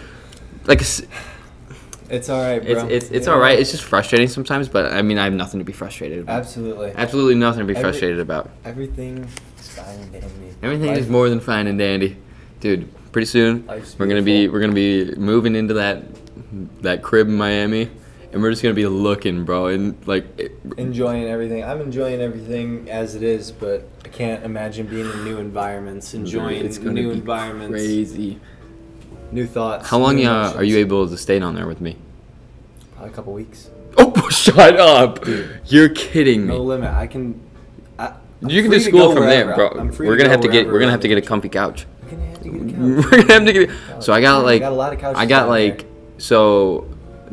Like, 0.67 0.81
it's 0.81 1.03
It's 2.11 2.29
all 2.29 2.41
right, 2.43 2.63
it's 2.63 2.81
bro. 2.83 2.89
it's, 2.91 3.11
it's 3.11 3.27
You 3.27 3.33
all 3.33 3.39
know? 3.39 3.45
right. 3.45 3.59
It's 3.59 3.71
just 3.71 3.83
frustrating 3.85 4.29
sometimes, 4.29 4.69
but 4.69 4.93
I 4.93 5.01
mean, 5.03 5.17
I 5.19 5.25
have 5.25 5.33
nothing 5.33 5.59
to 5.61 5.65
be 5.65 5.73
frustrated 5.73 6.21
about. 6.21 6.39
Absolutely. 6.41 6.93
Absolutely 6.95 7.35
nothing 7.37 7.61
to 7.61 7.65
be 7.67 7.73
Every- 7.77 7.83
frustrated 7.83 8.21
about. 8.21 8.51
Everything 8.65 9.27
is 9.59 9.69
fine 9.69 9.99
and 10.01 10.13
dandy. 10.13 10.29
Everything 10.63 10.89
Life- 10.89 10.99
is 10.99 11.09
more 11.09 11.29
than 11.31 11.41
fine 11.41 11.67
and 11.67 11.79
dandy, 11.79 12.17
dude. 12.61 12.89
Pretty 13.13 13.27
soon 13.27 13.65
Life's 13.67 13.97
we're 13.99 14.07
gonna 14.07 14.23
be 14.23 14.49
we're 14.49 14.61
gonna 14.61 14.73
be 14.73 15.15
moving 15.17 15.55
into 15.55 15.75
that 15.75 16.03
that 16.83 17.01
crib 17.03 17.29
in 17.29 17.37
Miami, 17.37 17.89
and 18.35 18.43
we're 18.43 18.51
just 18.51 18.65
gonna 18.65 18.75
be 18.75 18.85
looking, 18.87 19.45
bro, 19.45 19.67
and 19.69 19.97
like 20.09 20.27
it, 20.41 20.59
enjoying 20.77 21.25
everything. 21.25 21.63
I'm 21.63 21.81
enjoying 21.81 22.21
everything 22.21 22.91
as 22.91 23.15
it 23.15 23.23
is, 23.23 23.53
but 23.53 23.87
I 24.05 24.09
can't 24.09 24.43
imagine 24.45 24.89
being 24.89 25.09
in 25.09 25.25
new 25.25 25.39
environments, 25.39 26.15
enjoying 26.15 26.67
it's 26.67 26.77
gonna 26.77 26.95
new 26.95 27.11
be 27.13 27.19
environments, 27.19 27.71
crazy. 27.71 28.41
new 29.31 29.47
thoughts. 29.47 29.89
How 29.89 29.99
long 29.99 30.25
uh, 30.27 30.53
are 30.57 30.65
you 30.65 30.79
able 30.79 31.09
to 31.09 31.17
stay 31.17 31.39
down 31.39 31.55
there 31.55 31.69
with 31.69 31.81
me? 31.81 31.97
Probably 32.97 33.13
a 33.13 33.15
couple 33.15 33.33
weeks. 33.33 33.71
Oh, 33.97 34.29
shut 34.31 34.81
up! 34.81 35.25
You're 35.67 35.91
kidding 35.91 36.43
me. 36.49 36.55
No 36.55 36.63
limit. 36.65 36.91
I 36.91 37.07
can. 37.07 37.41
I, 38.01 38.15
You 38.41 38.63
can 38.63 38.71
do 38.73 38.81
school 38.81 39.15
from 39.15 39.27
there, 39.27 39.55
bro. 39.55 39.71
We're 39.97 40.17
gonna 40.17 40.25
go 40.25 40.31
have 40.31 40.41
to 40.41 40.49
get. 40.49 40.67
We're 40.67 40.81
gonna 40.81 40.91
have 40.91 41.03
to 41.03 41.09
get 41.09 41.19
a 41.19 41.23
comfy 41.23 41.49
couch. 41.49 41.87
We're 42.03 42.11
gonna 42.11 42.27
have 42.27 42.43
to 42.43 42.51
get 42.51 42.61
a 42.61 42.65
couch. 42.65 42.77
We're 43.13 43.23
gonna 43.23 43.33
have 43.33 43.45
to 43.45 43.53
get. 43.53 44.03
So 44.03 44.13
I 44.13 44.21
got 44.21 44.43
like. 44.43 44.57
I 44.57 44.65
got 44.65 44.73
a 44.73 44.75
lot 44.75 44.93
of 44.93 44.99
couches 44.99 45.21
I 45.21 45.27
got 45.27 45.49
like. 45.49 45.87
So, 46.19 46.89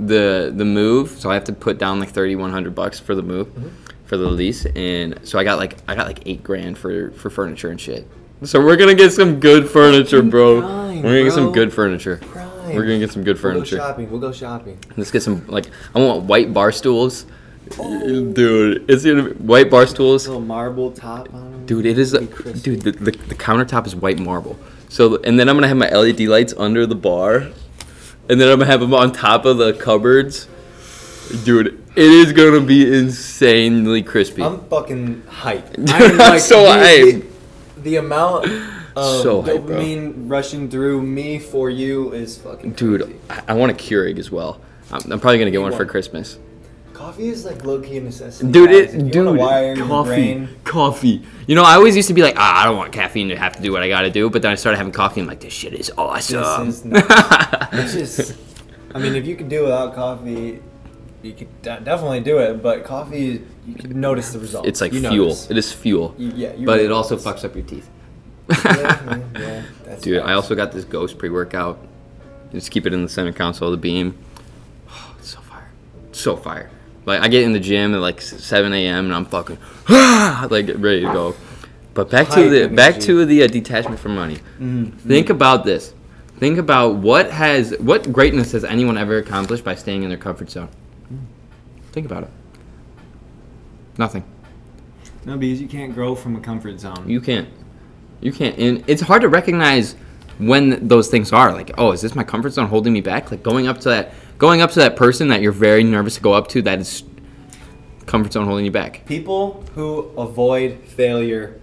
the 0.07 0.51
the 0.55 0.65
move. 0.65 1.11
So 1.19 1.29
I 1.29 1.33
have 1.35 1.43
to 1.45 1.53
put 1.53 1.77
down 1.77 1.99
like 1.99 2.09
thirty 2.09 2.35
one 2.35 2.51
hundred 2.51 2.75
bucks 2.75 2.99
for 2.99 3.15
the 3.15 3.21
move, 3.23 3.47
Mm-hmm. 3.47 3.67
for 4.05 4.17
the 4.17 4.27
lease, 4.27 4.65
and 4.65 5.19
so 5.23 5.39
I 5.39 5.43
got 5.43 5.57
like 5.57 5.77
I 5.87 5.95
got 5.95 6.07
like 6.07 6.19
eight 6.25 6.43
grand 6.43 6.77
for 6.77 7.11
for 7.11 7.29
furniture 7.29 7.69
and 7.69 7.79
shit. 7.79 8.07
So 8.43 8.59
we're 8.59 8.75
gonna 8.77 8.95
get 8.95 9.11
some 9.13 9.39
good 9.39 9.69
furniture, 9.69 10.21
bro. 10.23 10.61
Prime, 10.61 10.95
we're 11.03 11.09
gonna 11.13 11.23
get 11.25 11.33
some 11.33 11.51
good 11.51 11.71
furniture. 11.73 12.17
Prime. 12.17 12.75
We're 12.75 12.83
gonna 12.85 12.99
get 12.99 13.11
some 13.11 13.23
good 13.23 13.37
furniture. 13.39 13.75
We'll 13.77 13.85
go 13.85 13.89
shopping. 13.91 14.11
We'll 14.11 14.19
go 14.21 14.31
shopping. 14.31 14.79
Let's 14.97 15.11
get 15.11 15.21
some 15.23 15.45
like 15.47 15.65
I 15.95 15.99
want 15.99 16.23
white 16.23 16.53
bar 16.53 16.71
stools. 16.71 17.25
Oh. 17.79 18.31
Dude, 18.33 18.89
it's 18.89 19.05
gonna 19.05 19.23
be 19.23 19.31
white 19.43 19.69
bar 19.69 19.85
stools. 19.87 20.27
Little 20.27 20.41
marble 20.41 20.91
top 20.91 21.33
on 21.33 21.51
them. 21.51 21.65
Dude, 21.65 21.85
it 21.85 21.97
is. 21.99 22.11
Dude, 22.11 22.81
the, 22.81 22.91
the, 22.91 23.11
the 23.11 23.35
countertop 23.35 23.85
is 23.87 23.95
white 23.95 24.19
marble. 24.19 24.57
So, 24.89 25.17
and 25.21 25.39
then 25.39 25.47
I'm 25.47 25.55
gonna 25.55 25.67
have 25.67 25.77
my 25.77 25.89
LED 25.89 26.21
lights 26.21 26.53
under 26.57 26.85
the 26.85 26.95
bar, 26.95 27.47
and 28.31 28.39
then 28.39 28.49
I'm 28.49 28.59
gonna 28.59 28.71
have 28.71 28.79
them 28.79 28.93
on 28.93 29.11
top 29.11 29.43
of 29.43 29.57
the 29.57 29.73
cupboards. 29.73 30.47
Dude, 31.43 31.67
it 31.67 31.97
is 31.97 32.31
gonna 32.31 32.61
be 32.61 32.81
insanely 32.97 34.01
crispy. 34.03 34.41
I'm 34.41 34.61
fucking 34.69 35.23
hyped. 35.23 35.89
I'm 36.19 36.39
so 36.39 36.63
the, 36.63 36.69
hyped. 36.69 37.25
The, 37.75 37.81
the 37.81 37.95
amount 37.97 38.45
of 38.95 39.21
So 39.21 39.43
hyped, 39.43 39.65
bro. 39.65 39.75
dopamine 39.77 40.13
rushing 40.29 40.69
through 40.69 41.01
me 41.01 41.39
for 41.39 41.69
you 41.69 42.13
is 42.13 42.37
fucking 42.37 42.71
Dude, 42.71 43.01
crazy. 43.01 43.19
I, 43.29 43.41
I 43.49 43.53
want 43.53 43.71
a 43.73 43.75
Keurig 43.75 44.17
as 44.17 44.31
well. 44.31 44.61
I'm, 44.91 45.11
I'm 45.11 45.19
probably 45.19 45.37
gonna 45.39 45.51
get 45.51 45.57
Need 45.59 45.63
one 45.63 45.73
for. 45.73 45.85
Christmas. 45.85 46.37
Coffee 47.01 47.29
is 47.29 47.45
like 47.45 47.65
low 47.65 47.81
key 47.81 47.97
a 47.97 48.01
necessity. 48.01 48.51
Dude, 48.51 48.69
guys. 48.69 48.93
it, 48.93 49.11
dude, 49.11 49.35
wire 49.35 49.75
coffee, 49.75 50.47
coffee. 50.63 51.23
You 51.47 51.55
know, 51.55 51.63
I 51.63 51.73
always 51.73 51.95
used 51.95 52.07
to 52.09 52.13
be 52.13 52.21
like, 52.21 52.35
ah, 52.37 52.61
I 52.61 52.65
don't 52.65 52.77
want 52.77 52.93
caffeine 52.93 53.29
to 53.29 53.35
have 53.35 53.53
to 53.55 53.61
do 53.61 53.71
what 53.71 53.81
I 53.81 53.89
gotta 53.89 54.11
do. 54.11 54.29
But 54.29 54.43
then 54.43 54.51
I 54.51 54.55
started 54.55 54.77
having 54.77 54.93
coffee, 54.93 55.19
and 55.19 55.27
I'm 55.27 55.31
like, 55.33 55.39
this 55.41 55.51
shit 55.51 55.73
is 55.73 55.91
awesome. 55.97 56.67
is 56.67 56.85
not- 56.85 57.03
it's 57.73 57.93
just. 57.93 58.37
I 58.93 58.99
mean, 58.99 59.15
if 59.15 59.25
you 59.25 59.35
could 59.35 59.49
do 59.49 59.63
without 59.63 59.95
coffee, 59.95 60.61
you 61.23 61.33
could 61.33 61.61
de- 61.63 61.79
definitely 61.79 62.19
do 62.19 62.37
it. 62.37 62.61
But 62.61 62.83
coffee, 62.83 63.41
you 63.65 63.73
can 63.75 63.99
notice 63.99 64.31
the 64.31 64.39
results. 64.39 64.67
it's 64.67 64.79
like 64.79 64.93
You 64.93 64.99
fuel. 64.99 65.25
notice. 65.29 65.49
It 65.49 65.57
is 65.57 65.73
fuel. 65.73 66.13
You- 66.19 66.33
yeah, 66.35 66.53
you 66.53 66.67
but 66.67 66.73
really 66.73 66.85
it 66.85 66.91
also 66.91 67.15
notice. 67.15 67.25
fucks 67.25 67.43
up 67.45 67.55
your 67.55 67.65
teeth. 67.65 67.89
yeah, 68.49 68.57
yeah, 68.65 69.19
yeah, 69.39 69.63
that's 69.85 70.01
Dude, 70.03 70.19
I 70.21 70.33
also 70.33 70.53
got 70.53 70.71
this 70.71 70.83
Ghost 70.85 71.17
pre-workout. 71.17 71.79
Just 72.51 72.69
keep 72.69 72.85
it 72.85 72.93
in 72.93 73.01
the 73.01 73.09
center 73.09 73.33
console 73.33 73.69
of 73.69 73.71
the 73.71 73.77
beam. 73.77 74.17
Oh, 74.87 75.15
it's 75.19 75.29
so 75.29 75.39
fire, 75.41 75.71
so 76.11 76.35
fire. 76.37 76.69
Like 77.05 77.21
I 77.21 77.27
get 77.27 77.43
in 77.43 77.53
the 77.53 77.59
gym 77.59 77.93
at 77.95 77.99
like 78.01 78.21
7 78.21 78.73
a.m. 78.73 79.05
and 79.05 79.13
I'm 79.15 79.25
fucking 79.25 79.57
like 79.89 80.69
ready 80.75 81.01
to 81.01 81.11
go. 81.11 81.35
But 81.93 82.09
back 82.09 82.27
to 82.29 82.33
Hype 82.35 82.49
the 82.49 82.67
back 82.67 82.99
to 83.01 83.25
the 83.25 83.43
uh, 83.43 83.47
detachment 83.47 83.99
from 83.99 84.15
money. 84.15 84.37
Mhm. 84.59 84.93
Think 84.99 85.29
about 85.29 85.65
this. 85.65 85.93
Think 86.37 86.57
about 86.57 86.95
what 86.95 87.29
has 87.31 87.75
what 87.79 88.11
greatness 88.13 88.53
has 88.53 88.63
anyone 88.63 88.97
ever 88.97 89.17
accomplished 89.17 89.63
by 89.63 89.75
staying 89.75 90.03
in 90.03 90.09
their 90.09 90.17
comfort 90.17 90.49
zone. 90.49 90.69
Think 91.91 92.05
about 92.05 92.23
it. 92.23 92.29
Nothing. 93.97 94.23
No, 95.25 95.37
because 95.37 95.61
you 95.61 95.67
can't 95.67 95.93
grow 95.93 96.15
from 96.15 96.35
a 96.35 96.39
comfort 96.39 96.79
zone. 96.79 97.03
You 97.07 97.21
can't. 97.21 97.49
You 98.21 98.31
can't. 98.31 98.57
And 98.57 98.83
it's 98.87 99.01
hard 99.01 99.21
to 99.23 99.29
recognize 99.29 99.95
when 100.37 100.87
those 100.87 101.07
things 101.09 101.31
are. 101.31 101.53
Like, 101.53 101.71
oh, 101.77 101.91
is 101.91 102.01
this 102.01 102.15
my 102.15 102.23
comfort 102.23 102.51
zone 102.51 102.67
holding 102.67 102.93
me 102.93 103.01
back? 103.01 103.31
Like 103.31 103.43
going 103.43 103.67
up 103.67 103.79
to 103.81 103.89
that 103.89 104.13
going 104.37 104.61
up 104.61 104.71
to 104.71 104.79
that 104.79 104.95
person 104.95 105.27
that 105.27 105.41
you're 105.41 105.51
very 105.51 105.83
nervous 105.83 106.15
to 106.15 106.21
go 106.21 106.33
up 106.33 106.47
to 106.49 106.61
that 106.63 106.79
is 106.79 107.03
comfort 108.05 108.33
zone 108.33 108.45
holding 108.45 108.65
you 108.65 108.71
back. 108.71 109.05
People 109.05 109.63
who 109.75 109.99
avoid 110.17 110.79
failure 110.79 111.59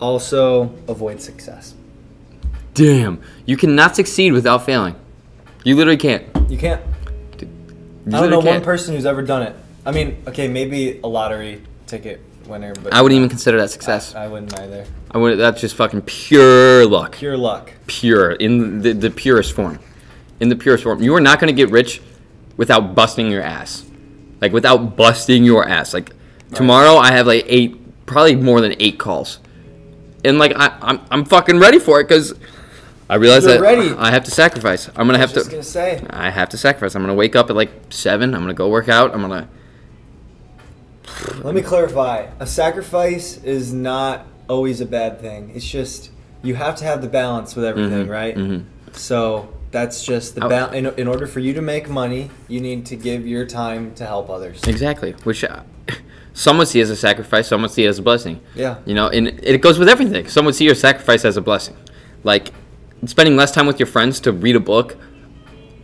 also 0.00 0.74
avoid 0.88 1.20
success. 1.20 1.74
Damn. 2.74 3.20
You 3.46 3.56
cannot 3.56 3.94
succeed 3.96 4.32
without 4.32 4.64
failing. 4.64 4.96
You 5.64 5.76
literally 5.76 5.96
can't. 5.96 6.24
You 6.50 6.58
can't. 6.58 6.82
You 7.40 8.16
I 8.16 8.20
don't 8.20 8.30
know 8.30 8.38
one 8.38 8.46
can't. 8.46 8.64
person 8.64 8.94
who's 8.94 9.06
ever 9.06 9.22
done 9.22 9.42
it. 9.42 9.54
I 9.86 9.92
mean, 9.92 10.22
okay, 10.26 10.48
maybe 10.48 11.00
a 11.02 11.06
lottery 11.06 11.62
ticket 11.86 12.20
winner, 12.46 12.74
but 12.74 12.92
I 12.92 13.00
wouldn't 13.00 13.16
even 13.16 13.28
consider 13.28 13.58
that 13.58 13.70
success. 13.70 14.14
I, 14.14 14.24
I 14.24 14.28
wouldn't 14.28 14.58
either. 14.58 14.86
I 15.14 15.18
would 15.18 15.38
that's 15.38 15.60
just 15.60 15.76
fucking 15.76 16.02
pure 16.02 16.86
luck. 16.86 17.16
Pure 17.16 17.36
luck. 17.36 17.72
Pure 17.86 18.32
in 18.32 18.80
the, 18.80 18.92
the 18.92 19.10
purest 19.10 19.52
form. 19.52 19.78
In 20.40 20.48
the 20.48 20.56
purest 20.56 20.84
form. 20.84 21.02
You 21.02 21.14
are 21.14 21.20
not 21.20 21.38
going 21.38 21.54
to 21.54 21.56
get 21.56 21.70
rich 21.70 22.00
without 22.56 22.94
busting 22.94 23.30
your 23.30 23.42
ass. 23.42 23.84
Like 24.40 24.52
without 24.52 24.96
busting 24.96 25.44
your 25.44 25.68
ass. 25.68 25.92
Like 25.92 26.12
tomorrow 26.54 26.96
I 26.96 27.12
have 27.12 27.26
like 27.26 27.44
eight 27.46 28.06
probably 28.06 28.36
more 28.36 28.60
than 28.60 28.74
8 28.78 28.98
calls. 28.98 29.38
And 30.24 30.38
like 30.38 30.52
I 30.56 30.76
I'm 30.80 31.00
I'm 31.10 31.24
fucking 31.24 31.58
ready 31.58 31.78
for 31.78 32.00
it 32.00 32.08
cuz 32.08 32.32
I 33.10 33.16
realize 33.16 33.44
You're 33.44 33.54
that 33.54 33.60
ready. 33.60 33.90
I 33.98 34.10
have 34.10 34.24
to 34.24 34.30
sacrifice. 34.30 34.88
I'm 34.88 35.06
going 35.06 35.08
to 35.08 35.18
I 35.18 35.22
was 35.22 35.34
have 35.34 35.44
to 35.44 35.50
gonna 35.50 35.62
say. 35.62 36.02
I 36.08 36.30
have 36.30 36.48
to 36.50 36.56
sacrifice. 36.56 36.94
I'm 36.94 37.02
going 37.02 37.14
to 37.14 37.18
wake 37.18 37.36
up 37.36 37.50
at 37.50 37.56
like 37.56 37.70
7. 37.90 38.34
I'm 38.34 38.40
going 38.40 38.48
to 38.48 38.54
go 38.54 38.70
work 38.70 38.88
out. 38.88 39.12
I'm 39.14 39.20
going 39.20 39.42
to 39.42 39.48
Let 41.44 41.54
me 41.54 41.60
clarify. 41.60 42.28
A 42.40 42.46
sacrifice 42.46 43.36
is 43.44 43.72
not 43.72 44.26
always 44.52 44.80
a 44.80 44.86
bad 44.86 45.20
thing. 45.20 45.50
It's 45.54 45.68
just 45.78 46.10
you 46.42 46.54
have 46.54 46.74
to 46.76 46.84
have 46.84 47.00
the 47.02 47.08
balance 47.08 47.54
with 47.56 47.64
everything, 47.64 48.06
Mhm, 48.06 48.10
right? 48.20 48.36
mhm. 48.36 48.64
So 48.92 49.48
that's 49.70 50.04
just 50.04 50.34
the 50.34 50.42
balance. 50.54 50.74
In, 50.74 50.86
in 51.02 51.06
order 51.08 51.26
for 51.26 51.40
you 51.40 51.52
to 51.54 51.62
make 51.62 51.88
money, 51.88 52.30
you 52.48 52.60
need 52.60 52.84
to 52.86 52.96
give 52.96 53.26
your 53.26 53.46
time 53.46 53.94
to 53.94 54.04
help 54.04 54.28
others. 54.28 54.60
Exactly. 54.66 55.12
Which 55.24 55.44
uh, 55.44 55.60
some 56.44 56.58
would 56.58 56.68
see 56.68 56.80
as 56.80 56.90
a 56.90 56.96
sacrifice, 56.96 57.48
some 57.48 57.62
would 57.62 57.70
see 57.70 57.86
as 57.86 57.98
a 57.98 58.02
blessing. 58.02 58.40
Yeah. 58.54 58.74
You 58.84 58.94
know, 58.94 59.08
and 59.08 59.28
it 59.42 59.60
goes 59.62 59.78
with 59.78 59.88
everything. 59.88 60.28
Some 60.28 60.44
would 60.46 60.54
see 60.54 60.64
your 60.66 60.74
sacrifice 60.74 61.24
as 61.24 61.36
a 61.36 61.40
blessing. 61.40 61.76
Like 62.24 62.50
spending 63.06 63.34
less 63.36 63.50
time 63.52 63.66
with 63.66 63.78
your 63.80 63.86
friends 63.86 64.20
to 64.20 64.32
read 64.32 64.56
a 64.56 64.60
book. 64.60 64.96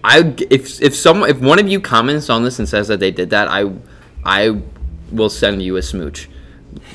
I 0.04 0.34
if 0.50 0.80
if 0.80 0.94
some 0.94 1.24
if 1.24 1.38
one 1.40 1.58
of 1.58 1.66
you 1.68 1.80
comments 1.80 2.30
on 2.30 2.44
this 2.44 2.58
and 2.60 2.68
says 2.68 2.86
that 2.88 3.00
they 3.00 3.10
did 3.10 3.30
that, 3.30 3.48
I 3.48 3.60
I 4.24 4.60
will 5.10 5.30
send 5.30 5.62
you 5.62 5.76
a 5.76 5.82
smooch. 5.82 6.28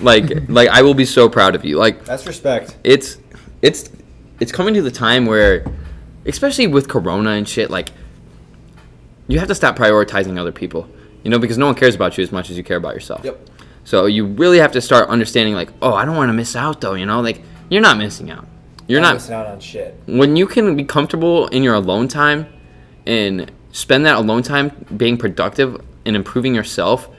Like 0.02 0.32
like 0.50 0.70
I 0.70 0.82
will 0.82 0.94
be 0.94 1.06
so 1.06 1.30
proud 1.30 1.56
of 1.56 1.64
you. 1.66 1.78
Like 1.78 2.06
That's 2.06 2.26
respect. 2.26 2.76
it's 2.84 3.18
it's 3.62 3.90
it's 4.40 4.52
coming 4.52 4.74
to 4.74 4.82
the 4.82 4.92
time 4.92 5.26
where 5.26 5.66
especially 6.26 6.68
with 6.68 6.88
corona 6.88 7.32
and 7.32 7.48
shit 7.48 7.70
like 7.70 7.90
you 9.28 9.40
have 9.40 9.48
to 9.48 9.56
stop 9.56 9.76
prioritizing 9.78 10.38
other 10.40 10.52
people 10.52 10.88
you 11.24 11.30
know 11.30 11.40
because 11.40 11.58
no 11.58 11.66
one 11.66 11.76
cares 11.76 11.96
about 11.96 12.18
you 12.18 12.24
as 12.24 12.32
much 12.32 12.50
as 12.50 12.58
you 12.58 12.64
care 12.64 12.78
about 12.78 12.94
yourself 12.94 13.24
Yep. 13.24 13.40
so 13.84 14.06
you 14.06 14.26
really 14.26 14.58
have 14.60 14.72
to 14.74 14.82
start 14.82 15.10
understanding 15.10 15.54
like 15.54 15.70
oh 15.82 15.94
i 15.94 16.06
don't 16.06 16.16
want 16.16 16.30
to 16.30 16.34
miss 16.34 16.56
out 16.56 16.82
though 16.82 16.94
you 16.94 17.06
know 17.06 17.22
like 17.22 17.42
you're 17.70 17.82
not 17.82 17.98
missing 17.98 18.32
out 18.32 18.46
you're 18.88 19.02
Not 19.02 19.08
not 19.10 19.14
missing 19.16 19.36
out 19.36 19.48
on 19.48 19.60
shit. 19.60 19.98
when 20.08 20.36
you 20.36 20.46
can 20.48 20.76
be 20.76 20.84
comfortable 20.84 21.48
in 21.48 21.64
your 21.64 21.76
alone 21.76 22.08
time 22.08 22.48
and 23.06 23.52
spend 23.72 24.06
that 24.06 24.16
alone 24.16 24.44
time 24.44 24.72
being 24.98 25.18
productive 25.18 25.82
and 26.06 26.16
improving 26.16 26.54
yourself 26.56 27.10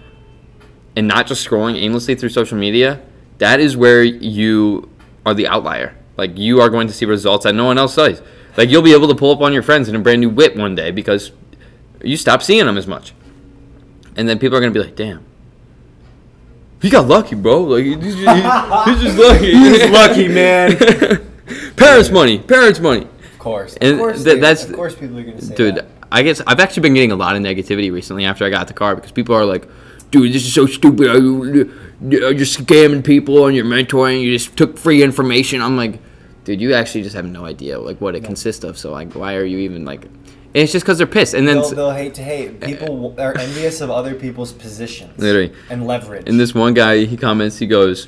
and 0.96 1.08
not 1.08 1.26
just 1.26 1.46
scrolling 1.46 1.76
aimlessly 1.76 2.14
through 2.14 2.28
social 2.30 2.56
media, 2.58 3.00
that 3.38 3.60
is 3.60 3.76
where 3.76 4.02
you 4.02 4.88
are 5.26 5.34
the 5.34 5.46
outlier. 5.48 5.96
Like 6.16 6.38
you 6.38 6.60
are 6.60 6.70
going 6.70 6.86
to 6.88 6.92
see 6.94 7.04
results 7.06 7.44
that 7.44 7.54
no 7.54 7.64
one 7.64 7.78
else 7.78 7.96
does. 7.96 8.22
Like 8.56 8.68
you'll 8.70 8.82
be 8.82 8.92
able 8.92 9.08
to 9.08 9.14
pull 9.14 9.32
up 9.32 9.40
on 9.40 9.52
your 9.52 9.62
friends 9.62 9.88
in 9.88 9.96
a 9.96 9.98
brand 9.98 10.20
new 10.20 10.30
whip 10.30 10.54
one 10.56 10.74
day 10.74 10.90
because 10.92 11.32
you 12.02 12.16
stop 12.16 12.42
seeing 12.42 12.64
them 12.66 12.78
as 12.78 12.86
much. 12.86 13.12
And 14.16 14.28
then 14.28 14.38
people 14.38 14.56
are 14.56 14.60
going 14.60 14.72
to 14.72 14.78
be 14.78 14.84
like, 14.84 14.94
"Damn. 14.94 15.24
He 16.80 16.90
got 16.90 17.08
lucky, 17.08 17.34
bro. 17.34 17.62
Like 17.62 17.84
he's 17.84 17.96
just, 17.96 18.18
he's 18.18 19.02
just 19.02 19.18
lucky. 19.18 19.52
He's 19.54 19.90
lucky, 19.90 20.28
man. 20.28 20.76
parents' 21.76 22.10
money. 22.10 22.38
Parents' 22.38 22.78
money. 22.78 23.02
Of 23.32 23.38
course. 23.38 23.76
And 23.80 23.94
of 23.94 23.98
course, 23.98 24.22
th- 24.22 24.34
they- 24.34 24.40
that's- 24.40 24.68
of 24.68 24.74
course 24.76 24.94
people 24.94 25.18
are 25.18 25.22
gonna 25.24 25.40
say 25.40 25.54
Dude, 25.54 25.76
that. 25.76 25.86
I 26.12 26.22
guess 26.22 26.40
I've 26.46 26.60
actually 26.60 26.82
been 26.82 26.94
getting 26.94 27.10
a 27.10 27.16
lot 27.16 27.34
of 27.34 27.42
negativity 27.42 27.90
recently 27.90 28.24
after 28.24 28.44
I 28.44 28.50
got 28.50 28.68
the 28.68 28.74
car 28.74 28.94
because 28.94 29.10
people 29.12 29.34
are 29.34 29.44
like, 29.44 29.66
dude, 30.14 30.32
this 30.32 30.46
is 30.46 30.54
so 30.54 30.66
stupid. 30.66 31.08
Are 31.08 31.18
you- 31.18 31.70
You're 32.00 32.34
just 32.34 32.58
scamming 32.58 33.02
people 33.02 33.46
and 33.46 33.56
you're 33.56 33.64
mentoring. 33.64 34.20
You 34.22 34.32
just 34.32 34.56
took 34.56 34.78
free 34.78 35.02
information. 35.02 35.60
I'm 35.62 35.76
like, 35.76 35.98
dude, 36.44 36.60
you 36.60 36.74
actually 36.74 37.02
just 37.02 37.16
have 37.16 37.24
no 37.24 37.46
idea 37.46 37.78
like 37.80 38.00
what 38.00 38.14
it 38.14 38.22
consists 38.22 38.62
of. 38.62 38.76
So 38.78 38.92
like, 38.92 39.14
why 39.14 39.34
are 39.36 39.44
you 39.44 39.58
even 39.58 39.84
like? 39.84 40.04
And 40.04 40.62
it's 40.62 40.70
just 40.70 40.84
because 40.84 40.98
they're 40.98 41.06
pissed. 41.06 41.34
And 41.34 41.48
then 41.48 41.56
They'll, 41.56 41.70
they'll 41.70 41.90
hate 41.90 42.14
to 42.14 42.22
hate. 42.22 42.62
Eh. 42.62 42.66
People 42.66 43.14
are 43.18 43.36
envious 43.36 43.80
of 43.80 43.90
other 43.90 44.14
people's 44.14 44.52
positions. 44.52 45.18
Literally. 45.18 45.52
And 45.70 45.86
leverage. 45.86 46.28
and 46.28 46.38
this 46.38 46.54
one 46.54 46.74
guy, 46.74 47.06
he 47.06 47.16
comments, 47.16 47.58
he 47.58 47.66
goes, 47.66 48.06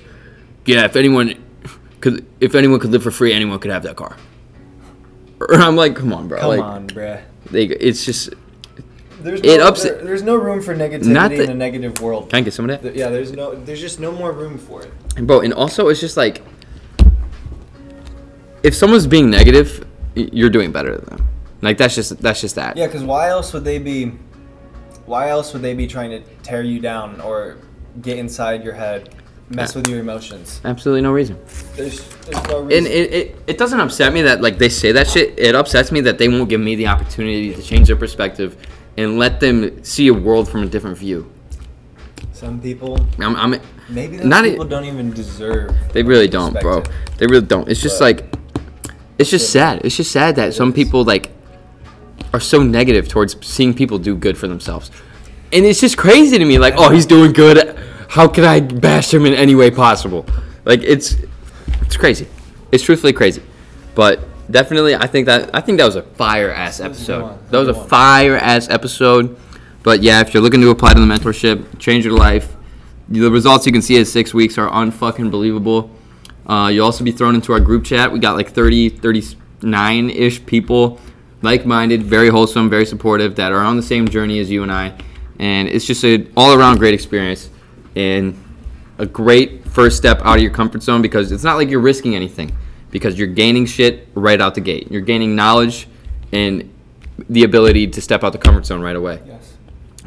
yeah, 0.64 0.84
if 0.84 0.94
anyone 0.94 1.34
could, 2.00 2.24
if 2.40 2.54
anyone 2.54 2.78
could 2.78 2.90
live 2.90 3.02
for 3.02 3.10
free, 3.10 3.32
anyone 3.32 3.58
could 3.58 3.72
have 3.72 3.82
that 3.84 3.96
car. 3.96 4.16
And 5.48 5.62
I'm 5.68 5.74
like, 5.76 5.96
come 5.96 6.12
on, 6.12 6.28
bro. 6.28 6.38
Come 6.38 6.48
like, 6.50 6.60
on, 6.60 6.86
bro! 6.86 7.20
They, 7.50 7.64
it's 7.66 8.04
just. 8.04 8.30
There's 9.26 9.40
It 9.40 9.58
no, 9.58 9.66
ups- 9.66 9.82
there- 9.82 10.04
there's 10.04 10.22
no 10.22 10.36
room 10.36 10.62
for 10.62 10.72
negativity 10.72 11.06
Not 11.06 11.32
in 11.32 11.50
a 11.50 11.54
negative 11.54 12.00
world. 12.00 12.30
Can 12.30 12.38
I 12.38 12.42
get 12.42 12.54
some 12.54 12.64
of 12.66 12.70
that? 12.70 12.82
Th- 12.82 12.94
Yeah, 12.94 13.08
there's 13.08 13.32
no, 13.32 13.56
there's 13.56 13.80
just 13.80 13.98
no 13.98 14.12
more 14.12 14.30
room 14.30 14.56
for 14.56 14.82
it. 14.82 14.92
And 15.16 15.26
bro, 15.26 15.40
and 15.40 15.52
also 15.52 15.88
it's 15.88 15.98
just 15.98 16.16
like 16.16 16.42
if 18.62 18.72
someone's 18.72 19.08
being 19.08 19.28
negative, 19.28 19.84
you're 20.14 20.48
doing 20.50 20.70
better 20.70 20.96
than 20.96 21.04
them. 21.06 21.28
Like 21.60 21.76
that's 21.76 21.96
just 21.96 22.18
that's 22.22 22.40
just 22.40 22.54
that. 22.54 22.76
Yeah, 22.76 22.86
because 22.86 23.02
why 23.02 23.28
else 23.30 23.52
would 23.52 23.64
they 23.64 23.78
be 23.78 24.12
why 25.06 25.28
else 25.30 25.52
would 25.52 25.62
they 25.62 25.74
be 25.74 25.88
trying 25.88 26.10
to 26.10 26.20
tear 26.44 26.62
you 26.62 26.78
down 26.78 27.20
or 27.20 27.56
get 28.02 28.18
inside 28.18 28.62
your 28.62 28.74
head, 28.74 29.12
mess 29.50 29.74
with 29.74 29.88
your 29.88 29.98
emotions? 29.98 30.60
Absolutely 30.64 31.02
no 31.02 31.10
reason. 31.12 31.36
There's, 31.74 32.06
there's 32.26 32.42
no 32.48 32.60
reason. 32.62 32.84
And 32.84 32.86
it, 32.86 33.12
it, 33.12 33.36
it 33.48 33.58
doesn't 33.58 33.80
upset 33.80 34.12
me 34.12 34.22
that 34.22 34.40
like 34.40 34.58
they 34.58 34.68
say 34.68 34.92
that 34.92 35.08
shit. 35.08 35.36
It 35.36 35.56
upsets 35.56 35.90
me 35.90 36.00
that 36.02 36.18
they 36.18 36.28
won't 36.28 36.48
give 36.48 36.60
me 36.60 36.76
the 36.76 36.86
opportunity 36.86 37.52
to 37.54 37.60
change 37.62 37.88
their 37.88 37.96
perspective 37.96 38.56
and 38.96 39.18
let 39.18 39.40
them 39.40 39.82
see 39.84 40.08
a 40.08 40.14
world 40.14 40.48
from 40.48 40.62
a 40.62 40.66
different 40.66 40.98
view. 40.98 41.30
Some 42.32 42.60
people, 42.60 43.06
I'm, 43.18 43.36
I'm 43.36 43.60
maybe 43.88 44.18
those 44.18 44.26
Not 44.26 44.44
people 44.44 44.64
don't 44.64 44.84
even 44.84 45.10
deserve. 45.10 45.74
they 45.92 46.02
really 46.02 46.28
don't, 46.28 46.58
bro. 46.60 46.82
They 47.18 47.26
really 47.26 47.46
don't. 47.46 47.68
It's 47.68 47.80
just 47.80 48.00
like 48.00 48.34
it's 49.18 49.30
just 49.30 49.50
sad. 49.50 49.80
It's 49.84 49.96
just 49.96 50.12
sad 50.12 50.36
that 50.36 50.54
some 50.54 50.68
is. 50.68 50.74
people 50.74 51.04
like 51.04 51.30
are 52.34 52.40
so 52.40 52.62
negative 52.62 53.08
towards 53.08 53.44
seeing 53.46 53.72
people 53.72 53.98
do 53.98 54.14
good 54.14 54.36
for 54.36 54.48
themselves. 54.48 54.90
And 55.52 55.64
it's 55.64 55.80
just 55.80 55.96
crazy 55.96 56.36
to 56.38 56.44
me 56.44 56.58
like, 56.58 56.74
"Oh, 56.76 56.90
he's 56.90 57.06
doing 57.06 57.32
good. 57.32 57.78
How 58.08 58.28
can 58.28 58.44
I 58.44 58.60
bash 58.60 59.12
him 59.12 59.24
in 59.24 59.32
any 59.32 59.54
way 59.54 59.70
possible?" 59.70 60.26
Like 60.64 60.82
it's 60.82 61.16
it's 61.82 61.96
crazy. 61.96 62.28
It's 62.72 62.82
truthfully 62.82 63.12
crazy. 63.12 63.42
But 63.94 64.20
definitely 64.50 64.94
I 64.94 65.06
think 65.06 65.26
that 65.26 65.50
I 65.54 65.60
think 65.60 65.78
that 65.78 65.86
was 65.86 65.96
a 65.96 66.02
fire 66.02 66.50
ass 66.50 66.78
was 66.78 66.80
a 66.80 66.82
good 66.82 66.90
episode. 66.90 67.50
That 67.50 67.58
was 67.58 67.68
a 67.68 67.74
fire 67.74 68.36
ass 68.36 68.68
episode. 68.68 69.36
But 69.82 70.02
yeah, 70.02 70.20
if 70.20 70.34
you're 70.34 70.42
looking 70.42 70.60
to 70.62 70.70
apply 70.70 70.94
to 70.94 71.00
the 71.00 71.06
mentorship, 71.06 71.78
change 71.78 72.04
your 72.04 72.16
life, 72.16 72.56
the 73.08 73.30
results 73.30 73.66
you 73.66 73.72
can 73.72 73.82
see 73.82 73.96
in 73.96 74.04
six 74.04 74.34
weeks 74.34 74.58
are 74.58 74.68
unfucking 74.68 75.30
believable. 75.30 75.90
Uh, 76.44 76.70
you'll 76.72 76.84
also 76.84 77.04
be 77.04 77.12
thrown 77.12 77.34
into 77.34 77.52
our 77.52 77.60
group 77.60 77.84
chat. 77.84 78.10
We 78.10 78.18
got 78.18 78.36
like 78.36 78.50
30, 78.50 78.88
39 78.88 80.10
ish 80.10 80.44
people, 80.44 81.00
like 81.42 81.66
minded, 81.66 82.02
very 82.02 82.28
wholesome, 82.28 82.68
very 82.68 82.84
supportive, 82.84 83.36
that 83.36 83.52
are 83.52 83.60
on 83.60 83.76
the 83.76 83.82
same 83.82 84.08
journey 84.08 84.40
as 84.40 84.50
you 84.50 84.64
and 84.64 84.72
I. 84.72 84.96
And 85.38 85.68
it's 85.68 85.84
just 85.84 86.02
an 86.02 86.32
all 86.36 86.52
around 86.52 86.78
great 86.78 86.94
experience 86.94 87.50
and 87.94 88.36
a 88.98 89.06
great 89.06 89.68
first 89.68 89.96
step 89.96 90.20
out 90.22 90.38
of 90.38 90.42
your 90.42 90.52
comfort 90.52 90.82
zone 90.82 91.02
because 91.02 91.30
it's 91.30 91.44
not 91.44 91.56
like 91.56 91.68
you're 91.68 91.80
risking 91.80 92.16
anything 92.16 92.56
because 92.90 93.18
you're 93.18 93.28
gaining 93.28 93.66
shit 93.66 94.08
right 94.14 94.40
out 94.40 94.54
the 94.54 94.60
gate. 94.60 94.90
You're 94.90 95.02
gaining 95.02 95.34
knowledge 95.36 95.88
and 96.32 96.72
the 97.28 97.44
ability 97.44 97.88
to 97.88 98.00
step 98.00 98.24
out 98.24 98.32
the 98.32 98.38
comfort 98.38 98.66
zone 98.66 98.80
right 98.80 98.96
away. 98.96 99.20
Yes. 99.26 99.54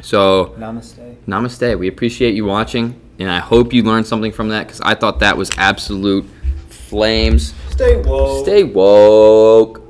So, 0.02 0.54
Namaste. 0.58 1.16
namaste. 1.26 1.78
We 1.78 1.88
appreciate 1.88 2.34
you 2.34 2.44
watching, 2.46 2.98
and 3.18 3.30
I 3.30 3.38
hope 3.38 3.72
you 3.72 3.82
learned 3.82 4.06
something 4.06 4.32
from 4.32 4.48
that 4.50 4.66
because 4.66 4.80
I 4.80 4.94
thought 4.94 5.20
that 5.20 5.36
was 5.36 5.50
absolute 5.58 6.24
flames. 6.68 7.54
Stay 7.70 7.96
woke. 7.96 8.44
Stay 8.44 8.64
woke. 8.64 9.82